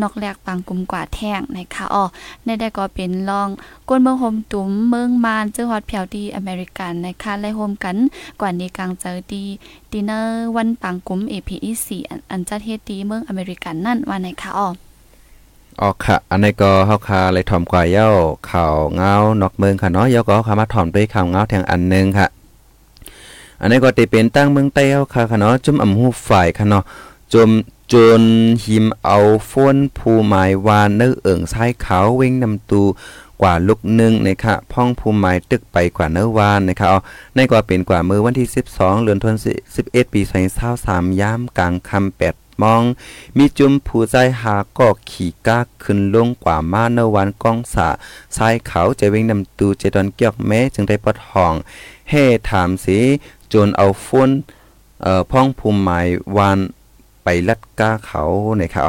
[0.02, 2.04] นอกแลกปางกลุ่มกว่าแท่งนะคะอ๋อ
[2.44, 3.50] ในได้ก็เป็นรอง
[3.90, 7.98] ก้นเมืองโฮมตุ้มเมืองมานเจอฮอดแผวดีอเมริกันนะคะและโฮมกัน
[8.40, 9.44] กว่านี้กลางเจอดี
[9.92, 11.88] ดินเนอร์วันปางกลุ่ม APEC
[12.30, 14.70] อันจัดเฮ็ดดีเมืองอเมริกันนั่นว่าไหนคะอ๋อ
[15.82, 18.10] ออค่ะ อันนี้ก็เฮาคาเลยถ่อมกว่าเย้า
[18.50, 22.28] ข่าวเงานอกเมืองค่ะเนาะเย้าก็เฮาคามาถ่อมด้วยข่าวเงาแทงอันนึงค่ะ
[23.62, 26.84] อันนี้ก็ติเป็นตั้งเมืองใต้เฮาค่ะค่ะเนาะจุ่มอำหูฝ่ายค่ะเนาะ
[27.34, 27.52] จม
[27.94, 28.24] จน
[28.66, 29.18] หิมเอา
[29.50, 32.84] ฝนผู้หมายวานเนื้อเอิ่งซ้ายขาวเว้งนำตู
[33.42, 37.00] กว่าลูกหนึ่งนะคะพ่องภูมิหมายตึกไปกว่าเนื้อวานนะคะเอา
[37.36, 40.22] ในกว่าเป็นกว่ามือวันที่ 12เดือนธันวาคม11 ปี
[40.72, 42.84] 2023ยามกลางค่ำ8มอง
[43.38, 47.88] มีจุมผู้ใจหาก็ขี่ก้าขึ้นลงกว่ามาเนื้อวันกองสา
[48.36, 51.54] ชายเขาจะเว้งนำตูเจดอนเกียกแม้จึงได้ปดห้อง
[52.10, 53.00] เฮ่ถามสิ
[53.54, 54.30] จนเอาฝน
[55.04, 56.60] เอ่อพ่องภูมิหมายวาน
[57.24, 58.24] ไปลัดก้าเขา
[58.58, 58.84] ในค่ะ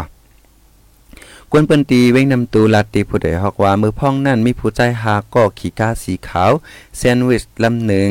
[1.51, 6.53] กวนเปิ้นตีเว้งนำตูลาตีผู้ใดฮอกว่ามือพ่องนั่นมีผู้ใจหาก็ขี่ก้าสีขาว
[6.97, 8.11] แซนด์วิชลำหนึ่ง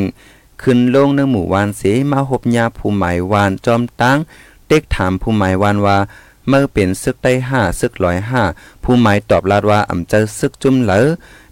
[0.62, 1.82] ขึ้นลงในหมู่วานเส
[2.12, 4.18] มาหบยาผู้หมายวานจอมตั้ง
[4.68, 5.98] เด็กถามผู้หมายวานว่า
[6.48, 8.44] เมื่อเป็นซึกได้ห้าซึกร้อยห้า
[8.84, 11.08] ผู้หมายตอบลาดว่าอ่ำเจอซึกจุ่มเหลอ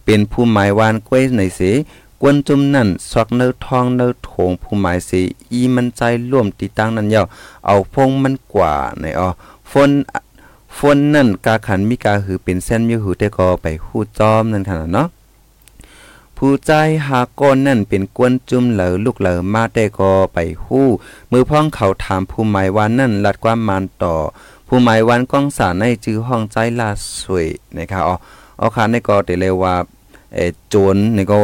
[0.05, 1.61] เป็นผู้หมายวานกล้วยในเส
[2.21, 6.01] กวนจุ่มนั่นซอกเนื้อทองเนื้อโถงผู้หมายสีอีมันใจ
[6.31, 7.21] ร่วมตีตั้งนั้นเยา
[7.65, 9.29] เอาพงมันกว่าในออ
[9.71, 9.89] ฝน
[10.77, 15.07] ฝนนั่นกาขันมีกาหือเป็นเส้นมีหือแต่ก็ไปหู้จอมนั่นขนาดเนาะ
[16.37, 16.71] ผู้ใจ
[17.07, 20.87] หาก้อนนั่นเป็นกวนจุ่มเหลอลูกเหลอมาแต่ก็ไปหู้
[21.31, 24.15] มือพ้องเขาถามผู้หมายวันนั่นลัดความมานต่อ
[24.67, 26.89] ผู้หมายวันก้องสารในจื้อห้องใจลา
[27.21, 28.15] สวยนะครับอ๋อ
[28.59, 29.75] อ๋อค่ะในก็ได้เรียกว่า
[30.35, 31.39] เอโจรในก็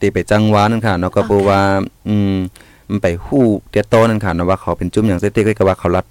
[0.00, 1.60] ตีไปจังหวะนั่นค่ะเนาะก็บอกว่า
[2.08, 2.34] อืม
[2.88, 6.04] มันไปฮู้เตียโตนั่นค่ะเนาะว่าเขาเป็นจุ่มอย่างเซติก็ว่าเขารัด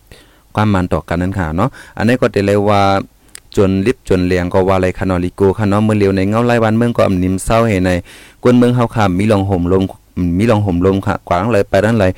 [0.56, 2.82] ความมันต่อกันนั่นค่ะเนาะอันนี้ก็ได้เลยว่า
[3.58, 7.92] จนลิบจนเลียงก็ว่าอะไรคานอลิโกค่ะเนาะเมื่อเลียวในเงาไล่วันเมืองก็อำนิมเศร้าเห็นใน
[8.44, 9.84] กวนเมืองเฮาค่ะมีลองห่มลม
[10.38, 12.12] มีลองห่มลมค่ะกวางเลยไปนั่นเลย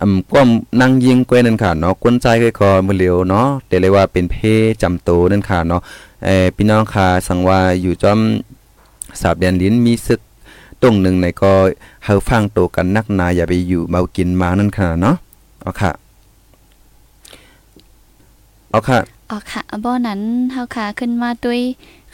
[0.00, 0.40] อืมก็
[0.80, 2.26] นั่งยิงกวยนั่นค่ะเนาะกวนใจ
[2.60, 4.36] ก็มือเลียวเนาะแต่เลยว่าเป็นเพ
[4.82, 5.80] จำโตนั่นค่ะเนาะ
[6.24, 8.18] เออพี่น้องค่ะสังว่าอยู่จอม
[9.20, 10.20] สาบแดนลิ้นมีซึก
[10.82, 11.52] ตรงหนึ่งในก็
[12.04, 15.16] เฮาฟังโตกันนักนาอย่าไปอยู่เมากินมานั่นค่ะเนาะ
[15.62, 15.90] เอาค่ะ
[18.70, 18.98] เอาค่ะ
[19.30, 20.20] อ๋อค่ะบ่อนั้น
[20.52, 21.60] เฮาค่ะขึ้นมาด้วย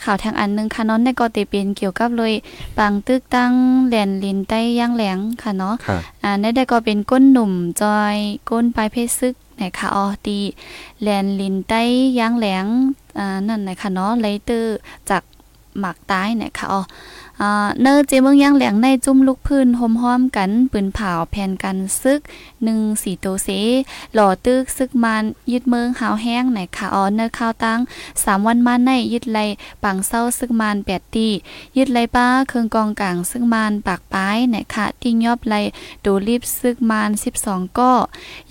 [0.03, 2.33] ข่าวทางอันหนึงค่ะเนาะในก็ติเป็นเกี่ยวกับเลย
[2.77, 3.53] ปางตึกตั้ง
[3.87, 7.51] แหลนลินใต้ย่างแหลงค่ะเนาะค่ะอ่าในได้ก็เป็นก้นหนุ่ม
[7.81, 8.15] จอย
[8.49, 10.37] ก้นปลายเพศซึกนะคะอ๋อตี
[11.01, 11.81] แลนลินใต้
[12.19, 12.65] ย่างแหลง
[13.17, 14.75] อ่านั่นนะคะเนาะไลเตอร์
[15.09, 15.23] จาก
[15.79, 16.81] หมากตายเนะคะอ๋อ
[17.81, 22.19] เนอเจเมืองย่างแหลงในจุ่มลูกพื้นหอมกันปืนเผาแผ่นกันซึก
[22.61, 23.49] 1 4โตเส
[24.13, 27.79] หล่อตึกซึกมันยึดเมืองหาวแห้งนะคะอ๋อเนอข้าวตั้ง
[28.23, 29.39] สามวันมาในยึดไล
[29.83, 31.29] ปังเศร้าซึกมันแปดตี
[31.77, 35.55] ยึดไลป้าเครื่องกองกลางซึกมันปากป้ายนะคะที่ยอบไล
[36.01, 37.09] โดลิฟซึกมาน
[37.43, 37.93] 12ก้อ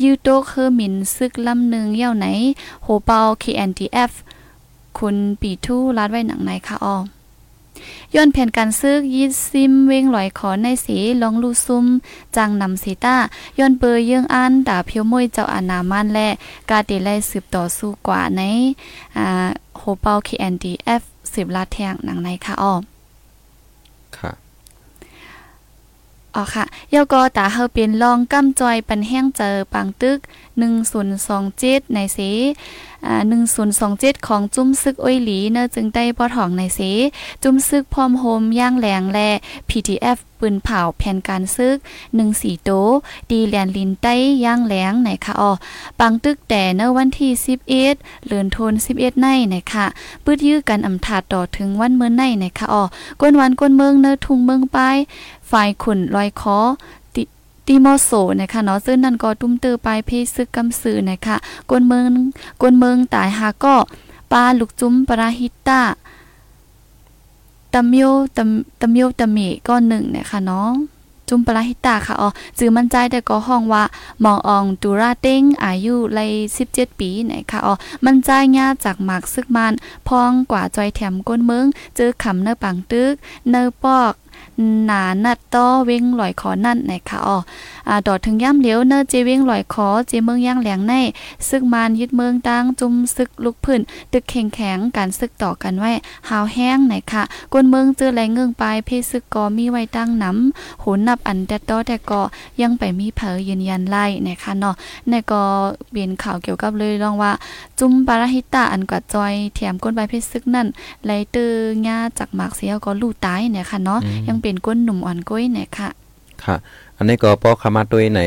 [0.03, 2.27] ยูโตเคอร์มินซึกลำหนึ่งเย่าไหน
[2.83, 4.13] โหเปา KNTF
[4.99, 6.97] คุณปีทู่รัดไว้หนังไหนคะอ้อ
[8.15, 11.87] ย้อนแผ่นการซึกยิดซิมเวงลอยขอในสีลองลูซุม
[12.37, 13.17] จังนำสีต้า
[13.59, 16.29] ย้อนเปอเยื่องอันด่าเพียวมวยเจ้าอานามันและ
[16.71, 18.41] กาเตไลสืบต่อสู้กว่าใน
[19.17, 22.75] อ่าโหเปา KNDF สืบลาดแทงหนังในค่ะอ้อ
[24.19, 24.33] ค่ะ
[26.37, 30.19] อ๋อค่ะยก็ตาเฮาเป็นรองกำจอยปันแห้งเจอปังตึก
[31.07, 32.19] 1027ในเส
[33.07, 33.23] อ่า
[33.75, 36.81] 1027 ของจุ้มซึกอ้อยหลีเนอจึงได้ปอทองในเส
[37.43, 39.29] จุ้มซึกพร้อมโฮมย่างแหลงและ
[39.69, 41.77] PTF ปืนเผาแผ่นการซึก
[42.21, 42.71] 14โต
[43.31, 45.53] ดีแลนลินใต้ย่างแหลงไหนค่ะอ๋อ
[46.01, 47.31] ปังตึกแต่เนวันที่
[47.65, 47.77] 11
[48.27, 49.87] เลือนโทน11ในไหนค่ะ
[50.25, 52.83] ปืดยื้อกันอำถาดต่อถึงวันเมื่อในไหนค่ะอ๋อ
[53.21, 54.97] กวนวันกวนเมืองเนอทุ่งเมืองปลาย
[55.51, 56.59] ฝ่ายขุนลอยคอ
[57.15, 57.23] ติ
[57.67, 61.37] ติมอโซนะคะเนาะซึ่งนั่นก็ตุ้มเตอไปเพซึกกำสือนะคะ
[61.69, 62.05] กวนเมือง
[62.61, 63.77] กวนเมืองตายหาก็
[64.33, 65.81] ปลาลูกจุ้มปราฮิตา
[67.73, 68.43] ตะเมียวตะ
[68.81, 70.71] ตะเมียวตะเมก็หนึ่งนะคะเนาะ
[71.29, 72.29] จุมปราฮิตาค่ะอ๋อ
[72.59, 73.85] จื่อมั่นใจแต่ก็ห้องว่า
[74.25, 76.21] มองอองตูราเต้งอายุไล
[76.61, 79.73] 17 ปีนะคะอ๋อมันใจญาจากหมากซึกมัน
[80.09, 83.15] พองกว่าจอยแถมก้นเมืองเจอขำเนอปังตึก
[83.51, 84.13] เนอปอก
[84.85, 87.39] หนานัดต้อเว้งลอยคอนั่นนะคะอ๋อ
[87.89, 90.95] อ่าดอดถึงย่ำเหลียวเนอเจเว้งลอยคอเจเมืองย่างแหลงใน
[91.49, 93.81] ซึกมันยึดเมืองตั้งจุมซึกลุกพื้น
[94.13, 95.91] ตึกแข็งแข็งการซึกต่อกันไว้
[96.29, 102.21] หาวแห้งนะคะกวนเมืองเจอแหลงเงืองปลายเพศซึกกอมีไว้ตั้งน้ำโหนนับอันแต่ต้อแต่ก็
[102.61, 104.75] ยังไปมีเผยยืนยันไล่นะคะเนาะ
[105.09, 105.43] ในก็
[105.91, 107.33] เปลี่ยนข่าวเกี่ยวกับเลยลองว่า
[107.79, 110.67] จุมปาราฮิตาอันกว่าจอยแถมก้นใบเพชรซึกนั่น
[111.05, 115.89] ไลเตอร์ญาจากหมากเสียก็ลู่ตายเนี่ยค่ะเนาะยังเป็นก้นหนุ่มอ่อนก้อยเนี่ยค่ะ
[116.45, 116.57] ค่ะ
[116.97, 118.21] อันนี้ก็พอคามาด้วยใน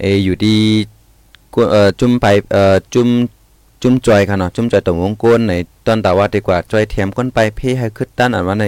[0.00, 0.56] เออยู่ดี
[1.70, 3.08] เอ่อจุ่มไปเอ่อจุ่ม
[3.82, 5.52] จุ่มจอยค่ะเนาะจุ่มจอยตรงวงกวนใน
[5.86, 8.64] ตอนตาว่าดีกว่าจอยเทียมก้นไปเพ่ให้ขึ้นตั้นอันว่าใน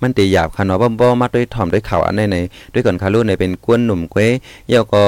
[0.00, 2.36] มันตีหยาบค่ะเนาะบ่บ่มาด้วยถ่อมด้วยเข่าอันในใน
[2.72, 4.28] ด้วยก่อนคารุ่นในเป็นกวนหนุ่มก้วย
[4.68, 5.02] เยาก็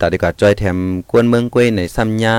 [0.00, 0.76] ตาดีกว่าจอยแถม
[1.10, 2.36] กวนเมืองก้วยในซ้ำยา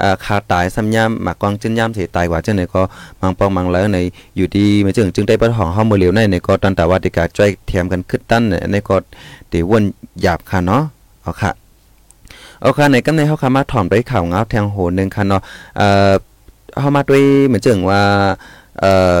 [0.00, 2.82] อ่าคาตายซ้ำยามหมากกองจึนยามสิตายกว่าจังไหนก็
[3.20, 3.98] มังปองมังแล้วใน
[4.36, 8.96] อยู่ดีมาจึงจึงได้ปะของเฮามื้อเหลียวในในก็ตอนตาว่าดีกว่าจอยแถมกันขึ้นตั้นในก็
[9.52, 9.82] ตีวน
[10.22, 10.82] หยาบค่ะเนาะ
[11.22, 11.65] เอาค่ะ
[12.66, 15.42] เอาค่ะในกำในเฮาคามาถ่อมด้วยข่าวเงาแทงโหนึงค่ะเนาะ
[15.76, 16.12] เอ่อ
[16.80, 18.02] เฮามาด้วยเหมือนจึงว่า
[18.80, 19.16] เอ่อ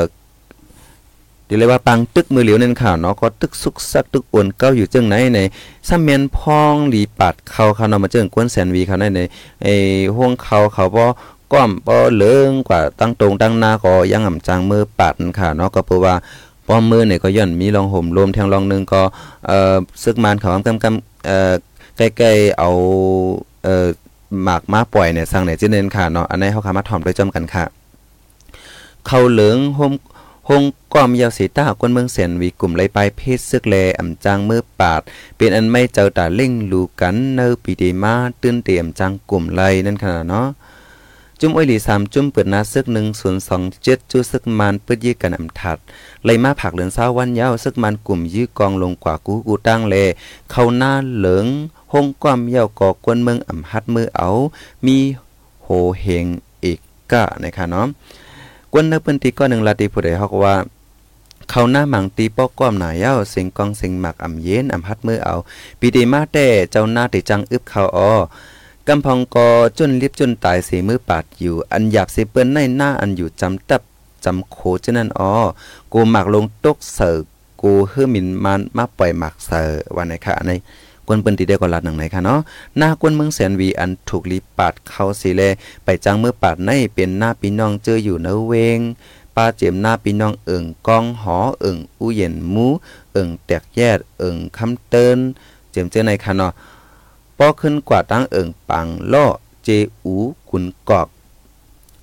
[1.48, 5.40] ดีเลยว่าปังตึกมือเหลียวนั่นข่าวเนาะก็ตึกสุกซักตึกอวนเก้าอยู่จึงไหนใน
[5.88, 9.20] ซ้ำเมียนพองหลีปัดเข้าค่ะเนาะมาจึงกวนแสนวีเขาในใน
[9.62, 9.74] ไอ้
[10.16, 11.04] ห่วงเขาเขาบ่
[11.52, 16.14] ก้อมบ่เลืองกว่าตั้งตรงตั้งหน้าก็ยังอ่ำจางมือปัดค่ะเนาะก็เพราะว่า
[16.68, 19.02] ป้อมมือเนี่ยก็ย่อนมีรองห่มรวมแทงรองหนึงก็
[19.46, 21.54] เอ่อซึกมานเขากำกำเอ่อ
[21.96, 22.70] ใกล้ๆเอา
[23.64, 23.86] เอ่อ
[24.42, 27.64] หมากมาปล่อยเนี่ยสั่งเนี่ยจิเน้นค่ะเนาะอันนี้เขาคามาถ่อมด้วยจอมกันค่ะ
[29.06, 29.92] เขาเหลืองโฮม
[30.48, 30.62] ฮง
[30.94, 35.00] กอมยาวสีตากวนเมืองเสียนวีกลุ่มไลไปเพศซึกแลอ่ำจางมือปาด
[35.36, 40.46] เป็นอันไม่เจ้าตาเล่งลูกันเนอปีเดมาตื้นเตรียมจางกลุ่มไลนั่นขนาดเนาะ
[41.40, 45.78] จุ่มอ้อยหลีสามจุ่มเปิดนาซึกหนึ่งศูนย์สองเจ็ดจุซึกมันเปิดยื้อกันอ่ำถัด
[46.24, 49.94] ไลมาผักเหลืองเศร้าวันยาวซึกมันกลุ่มยื้อกองลงกว่ากูกูตั้งเล
[50.50, 51.46] เข้าหน้าเหลือง
[51.92, 54.28] ห้องความเย่าก่อกวนเมืองอ่ำฮัดมือเอา
[54.86, 54.98] มี
[55.62, 55.68] โห
[56.00, 56.26] เฮง
[56.60, 56.80] เอก
[57.12, 57.86] กะนะคะเนาะ
[58.72, 60.56] กวนนักเปิ้นตีก็หนึ่งลาตีผู้ใดเฮาก็ว่า
[61.50, 65.34] เขาหน้าหมังตีปอกก้อมหนาเย้าเสียงกองเสียงหมักอ่ำเย็นอ่ำฮัดมือเอา
[65.80, 68.14] ปีดีมาแต่เจ้าหน้าติจังอึบเขาออ
[68.88, 73.82] กำพองกอจนลิบจนตายสีมือปาดอยู่ อันหยาบสิเปิ้นในหน้าอันอยู่จำตับ
[74.24, 75.32] จำโคจนั่นออ
[75.92, 77.26] กูหมักลงตกเสิร์
[77.62, 80.52] กูเฮือมินมันมาปล่อยหมักเสิร์วันไหนคะอันไหน
[81.06, 82.40] กวนเปิ้นตีได้ก่อนลัดหนังไหนคะเนาะ
[82.76, 85.42] หน้ากวนเมืองแสนวีอันถูกลีปาดเข้าสิแล
[85.84, 88.80] ไปจังเมื่อปาดในเป็นหน้าพี่น้องเจออยู่เนอเวง
[89.36, 92.66] ป้าเจียมหน้าพี่น้องเอิ่งกองหอเอิ่งอู้เย็นมู
[93.12, 95.18] เอิ่งแตกแยดเอิ่งคำเติน
[95.70, 96.52] เจียมเจอในคะเนาะ
[97.38, 99.26] ป้อขึ้นกว่าตั้งเอิงปังล่อ
[99.64, 99.68] เจ
[100.04, 100.14] อู
[100.50, 101.08] กุนกอก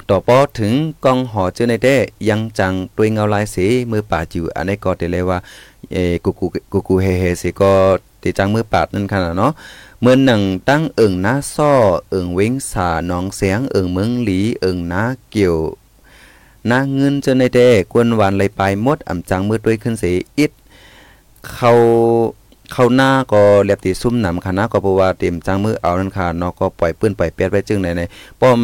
[0.09, 0.73] ต่อป้อถึง
[1.05, 1.95] กองหอเจอในเด้
[2.29, 5.37] ยังจังตัวยเงาลายสีมือป่าจิวอันนี้ก็ได้เลยว่า
[5.91, 7.73] เอกูกูกูกูเฮเฮสิก็
[8.23, 9.53] ติจังมือปาดนั่นขนาดเนาะ
[10.01, 11.73] เมื่อหนังตั้งเอิงน้าซ้อ
[12.09, 15.57] เอิงเว้งสาน้องเสียงเอิงเมืองหลีเอิงน้าเกี่ยว
[16.69, 20.51] น้าเงินเจอในเด้กวนหวานเลยไปหมดอ่ำจังมือด้วยขึ้นเสียอิด
[21.53, 21.71] เขา
[22.71, 28.01] เข้าหน้าก็เรียบตีซุ่มหนำคณะก็เพราะว่าเต็มจังมือเอานั่นค่ะเนาะก็ปล่อยปืนปล่อยเป็ดไว้จึงในใน
[28.41, 28.59] ป้อม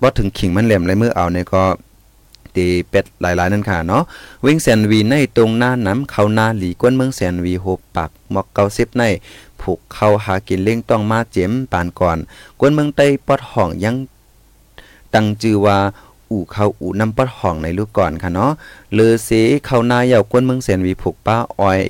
[0.00, 1.62] บ่ถึงขิงมันแหลมเลยมือเอาเนี่ยก็
[2.56, 4.04] ตีเป็ดหลายๆนั่นค่ะเนาะ
[4.44, 7.66] วิ่งแสนวีในตรงหน้าน้ำเข้าหน้าหลีก้นเมืองแสนวีโห
[7.96, 9.04] ปักมอกเกาซิบใน
[9.60, 12.18] ผูกเข้าหากินเล่งต้องมาเจ็มปานก่อน
[12.60, 13.96] ก้นเมืองใต้ปอดห้องยัง
[15.14, 15.78] ตั้งจือว่า
[16.30, 18.52] อู่เข้าอู่น้ำปอดห้องในลูกก่อนค่ะเนาะ
[18.94, 19.30] เลอเส
[19.64, 21.80] เข้าหน้าเหย่าก้นเมืองแสนวีผูกป้าอ้อย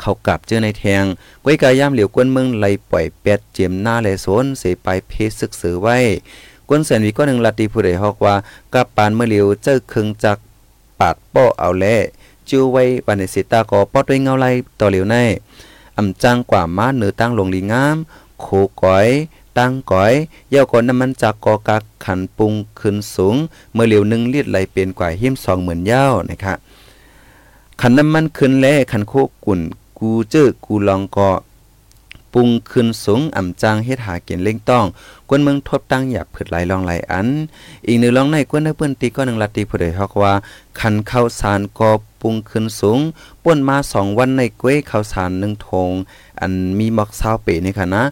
[0.00, 1.04] เขากลับเจอในแทง
[1.44, 5.96] ก้วยกายย่ำเหลียวกวนเมืองไหลปล่อยเป็ดเจียมหน้าแลโซนเสไปเพศึกเสือไว้
[6.68, 8.34] กวนแสนวีก็หนึ่งลาตีผู้ใดฮอกว่า
[8.74, 10.38] กับปานเมื่อเหลียวเจอคึงจัก
[10.98, 11.84] ปาดป้อเอาแล
[12.48, 14.46] จิ้วไว้ปานในสิตาก็ปอด้วยเงาไหล
[14.80, 15.16] ต่อเหลียวใน
[15.96, 17.96] อำจังกว่ามาเนือตั้งลงลีงาม
[18.40, 18.46] โค
[18.82, 19.08] ก้อย
[19.58, 20.12] ตั้งก้อย
[20.50, 23.36] เย่าก่อนน้ำมันจากกอกักขันปรุงขึ้นสูง
[23.72, 26.56] เมื่อเหลียวหนึ่งเลิตรไหลเปลี่ยนกว่าหิมสองเหมือนเย้านะครับ
[27.80, 29.60] ขันน้ำมันขึ้นแล่ขันโคกุ่น
[29.98, 31.30] กูเจอกูลองกอ
[32.34, 34.84] ปรุงขึ้นสูงอ่ำจางเฮ็ดหาเกียนเล่งต้อง
[35.28, 37.28] กวนเมืองทบตั้งหยาบผึดไหลลองไหลอัน
[37.86, 40.32] อีกหนึ่งลองในกวนในเปิ้นตีก็หนึ่งลาตีผู้ใดฮอกว่า
[40.80, 43.00] คันข้าวสารก็ปรุงขึ้นสูง
[43.42, 45.90] ป่วนมาสองวันในก้วยข้าวสารหนึ่งทง
[46.40, 48.02] อันมีหมอกเศร้าเป๋นี่ค่ะนะ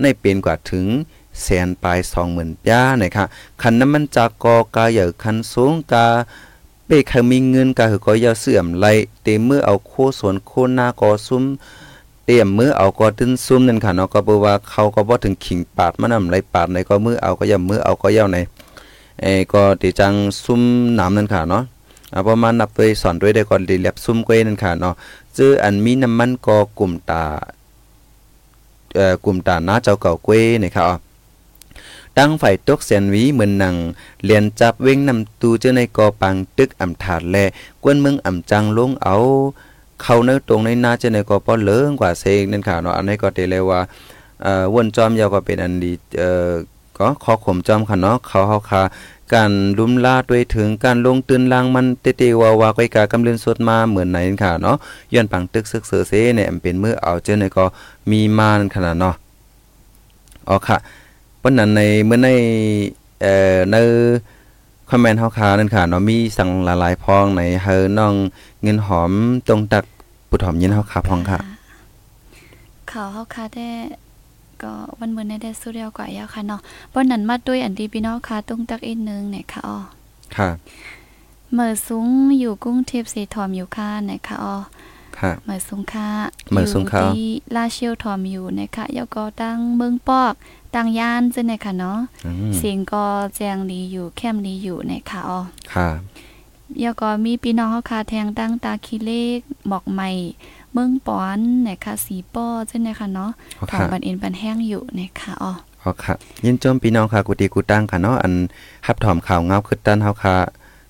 [0.00, 0.86] ในเป็นกว่าถึง
[1.42, 3.24] แสนปลายสองหมื่นป้านะคะ
[3.62, 6.06] คันน้ำมันจากกอกาเหย่อคันสูงกา
[6.86, 8.86] เป้ใครมีเงินกาหือก็อยาเสื่อมไหล
[9.22, 11.44] เตเมื่อเอาโคสวนโคหน้ากอซุ้ม
[12.24, 18.38] เตรียมมือเอาก็ตึ้นซุ่มนั่นค่ะเนาะก็บอกว่าเขาก็บ่ถึงขิงปาดมานำไรปาดในก็มือเอาก็ย่ามือเอาก็ย่าใน
[19.22, 20.62] เอก็ติจังซุ่ม
[20.98, 21.62] น้ำนั่นค่ะเนาะ
[22.12, 24.94] อ่าประมาณนับด้วยสอนด้วยได้ก่อนดีแลบซุ่มก้วยนั่นค่ะเนาะ
[25.36, 27.24] จื้ออันมีน้ำมันก็กลุ่มตา
[28.96, 30.84] เอ่อกลุ่มตาหน้าเจ้าเก่าก้วยนี่ค่ะ
[32.18, 33.74] ตั้งไฟตกเสียนวีเหมือนหนัง
[34.24, 37.36] เลียนจับเว้งนำตูเจ้าในกอปังตึกอำถาดแล
[37.82, 39.16] กวนเมืองอำจังลงเอา
[40.04, 43.80] เขาในตรงในนาเจ้าในกอป้อเลิงกว่าเซงนั่นค่ะเนาะอันนี้ก็เตเลยว่า
[44.42, 46.50] เอ่อวนจอมยาวก็เป็นอันดีเอ่อ
[46.98, 48.82] ก็ขอข่มจอมค่ะเนาะเขาเฮาค่ะ
[49.34, 54.76] การลุมล่าด้วยถึงการลงตื่นลางมันเตๆว่าวาก้อยกากำเลืนสดมาเหมือนไหนค่ะเนาะ
[55.12, 57.64] ย้อนปังตึกซึกเสือเซเนี่ยเป็นมือเอาเจ้าในก็
[58.10, 59.14] มีมานขนาดเนาะ
[60.48, 60.76] อ๋อค่ะ
[61.42, 62.28] ปนนั้นในเมื่อใน
[63.22, 63.76] เอ่อใน
[64.88, 68.14] คอมเมนต์เฮาค่ะนั่นค่ะเนาะมีสั่งหลายๆพองในเฮอน้อง
[68.62, 69.12] เงินหอม
[69.48, 69.84] ตรงตัก
[70.34, 71.38] ปุถหอมยินเฮาค่ะพองค่ะ
[72.88, 73.68] เขาเฮาคาได้
[74.62, 76.60] ก็วันเมื่อในได้สู้เดียวกว่ายาวค่ะเนาะ
[76.92, 79.78] บ่นั้นมาด้วยอันที่พี่น้องค่ะตุ้งตักอีกนึงเนี่ยค่ะอ้อ
[80.36, 80.48] ค่ะ
[81.52, 84.56] เหมื่อสูงอยู่กรุงเทพสีทอมอยู่ค่ะนะคะอ้อ
[85.18, 86.08] ค่ะเหมื่อสูงค่ะ
[86.50, 90.34] เหมื่อสูงค่ะยู่ที่ลาเชียวทอมอยู่นะคะแล้วก็ตั้งเมืองปอก
[90.74, 93.04] ตั้งย่านจังเนี่ยค่ะเนาะอืมเสียงก็
[93.36, 95.40] แจงดีอยู่แคมดีอยู่นะคะอ้อ
[95.74, 95.88] ค่ะ
[96.80, 100.10] แล้วก็มีพี่น้องเฮาค่ะแทงตั้งตาคีเลขหมอกใหม่
[100.72, 108.32] เมืองปอนนะคะสีป้อจังเนี่ยค่ะเนาะอ๋อของค่ะบันเอ็นบันแห้งอยู่นะคะอ้ออ๋อค่ะยินจมพี่น้องค่ะกุฏิกุตั้งค่ะเนาะอัน
[108.86, 110.34] ฮับถอมข่าวเงาขึ้นด้านเฮาค่ะ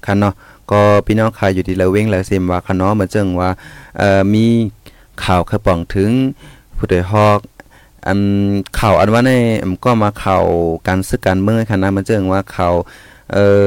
[0.06, 0.34] ค่ะเนาะ
[0.70, 3.50] ก็พี่น้องค่ะอยู่ที่ละเว้งละเซมว่าค่ะเนาะเหมือนเจิงว่า
[3.98, 4.44] เอ่อมี
[5.24, 6.10] ข่าวกระป๋องถึง
[6.76, 7.40] ผู้ใดฮอก
[8.06, 8.20] อัน
[8.78, 10.44] ข่าวอันว่าในอืมก็มาข่าว
[10.88, 12.74] การซื้อการเมืองค่ะนะเหมือนเจิงว่าข่าว
[13.32, 13.64] เอ่อ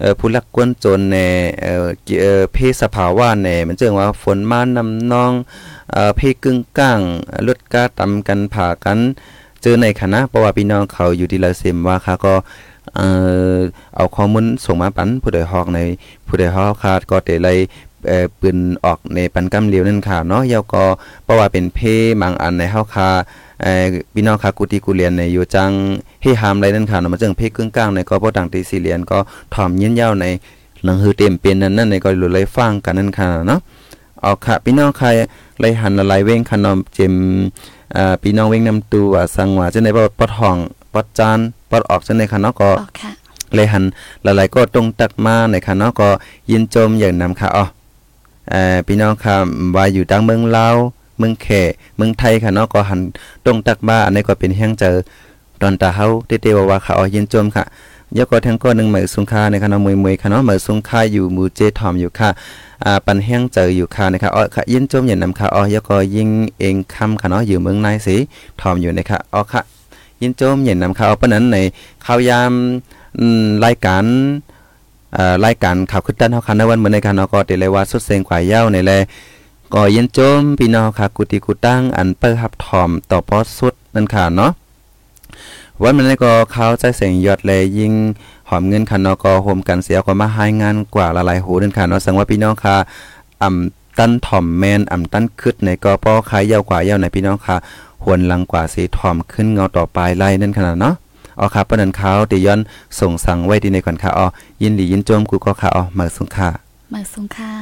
[0.00, 1.18] เอ่อผู้ลักกวนจนใน
[1.62, 5.32] เอ่อเกี่ยวเอ่อเพศสภาวะในมันเจิงว่าฝนมานำน้อง
[5.92, 7.00] เอ่อเพกึ่งก้าง
[7.46, 8.98] ลดกาตำกันผ่ากัน
[9.62, 12.34] เจอในคณะเพราะว่าพี่น้องเขาอยู่ที่ละเซมว่าค่ะก็
[12.94, 13.06] เอ่
[13.54, 13.58] อ
[13.96, 15.80] เอาข้อมูลส่งมาปันผู้ใดฮอกใน
[16.26, 17.58] ผู้ใดฮอกขาดก็ได้เลย
[18.06, 20.84] เอ่อปืนออกในปันกำเลียวนั่นค่ะเนาะยาวก็
[21.24, 21.78] เพราะว่าเป็นเพ
[22.22, 23.08] บางอันในเฮาคา
[23.62, 23.84] เอ่อ
[24.14, 25.70] พี่น้องคากุติกุเรียนในอยู่จัง
[26.22, 29.18] เฮหามไรนั่นค่ะเนาะมาจังเพกึ่งกลางในก็บ่ต่างตีสี่เหรียนก็
[29.54, 30.26] ถ่อมยินยาวใน
[30.84, 33.60] หนังหือเต็มเป็นนั่นนั่นในก็เลยฟังกันนั่นค่ะเนาะ
[34.22, 35.08] เอาค่ะพี่น้องใคร
[35.60, 37.14] เลยหันละลายเว้งขนมเจม
[37.96, 40.56] อ่าพี่น้องเว้งนำตัวสังว่าจังได๋บ่ปอดห้อง
[40.94, 41.38] ปอดจาน
[41.70, 43.10] ปอดออกจังได๋ค่ะเนาะก็ออกค่ะ
[43.54, 43.84] เลยหัน
[44.22, 46.08] หลายๆก็ตรงตักมาในค่ะเนาะก็
[46.50, 47.77] ยินจมอย่างนำค่ะอ๋อเอ่อ
[48.86, 49.36] พี่น้องค่ะ
[49.76, 50.76] ว่าอยู่ทางเมืองลาว
[51.18, 51.46] เมืองแข
[51.96, 53.00] เมืองไทยค่ะเนาะก็หัน
[53.44, 54.94] ตรงตักมาอันนี้ก็เป็นแห่งเจอ
[55.62, 57.64] ตอนตาเฮาเตๆว่าว่าค่ะอ๋อยินจมค่ะ
[58.16, 62.30] ยกก็ทั้งก็หนึ่งเหมายสุงค่าในค่ะเนาะมวยค่ะเนาะหมายสุงค่าอยู่หมู่เจทอมอยู่ค่ะ
[62.84, 68.16] อ่าปันแห้งเจออยู่ค่ะนะครับอ๋อค่ะยินจมอย่างนำค่ะอ๋อยกก็ยิงเองคำค่ะเนาะอยู่เมืองนายสิ
[68.60, 69.60] ทอมอยู่นะคะอ๋อค่ะ
[70.22, 71.56] ยินจมอย่างนำค่ะอ๋อปะนั้นใน
[72.04, 72.52] ข่าวยาม
[73.64, 74.47] รายการอ
[75.44, 78.92] รายการข่าวขึ้นด้านเฮาค่ะในวันเหมื้อในค่ะเนาะก็ได้เลยว่าสุดเสียงกว่าเย้าในแล
[79.74, 84.52] ก็ยินจมพี่น้องค่ะกุฏิกุตั้งอันเปิ้รับทอมต่อพอสุดนั่นค่ะเนาะ
[85.82, 87.92] วันมื้อในก็เขาใจเสียงยอดแลยิง
[88.48, 92.76] หอมเงินค่ะเนาะก็โฮมกันเสียก็มาหายงานกว่าละลายหูนั่นค่ะเนาะสังว่าพี่น้องค่ะ
[93.42, 97.56] อ่ำตั้นถ่อมแมนอ่ำตั้นคึดในก็ป้อขายยาวกว่ายาวในพี่น้องค่ะ
[98.04, 100.94] หวนหลังกว่าสีถ่อมขึ้นเงาต่อปลายไล่นั่นขนาดเนาะ
[101.38, 102.60] อ๋อครับปะนันเขาติย้อน
[103.00, 104.26] ส่งสั่งไว้ดีในก่อนค่ะอ๋อ
[104.62, 106.48] ยินดียินโจมกูก็ค่ะอ๋อมาสุงค่ะ
[106.88, 107.52] เหมื่อสูงค่ะ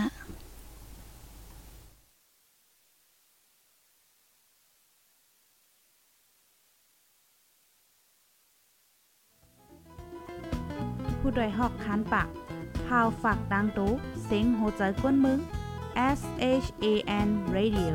[11.18, 12.28] ผู้โดยหอกคานปาก
[12.86, 13.92] พาวฝากดังตู้
[14.24, 15.38] เซ็งโหใจกวนมึง
[16.18, 16.20] S
[16.64, 16.86] H A
[17.26, 17.94] N Radio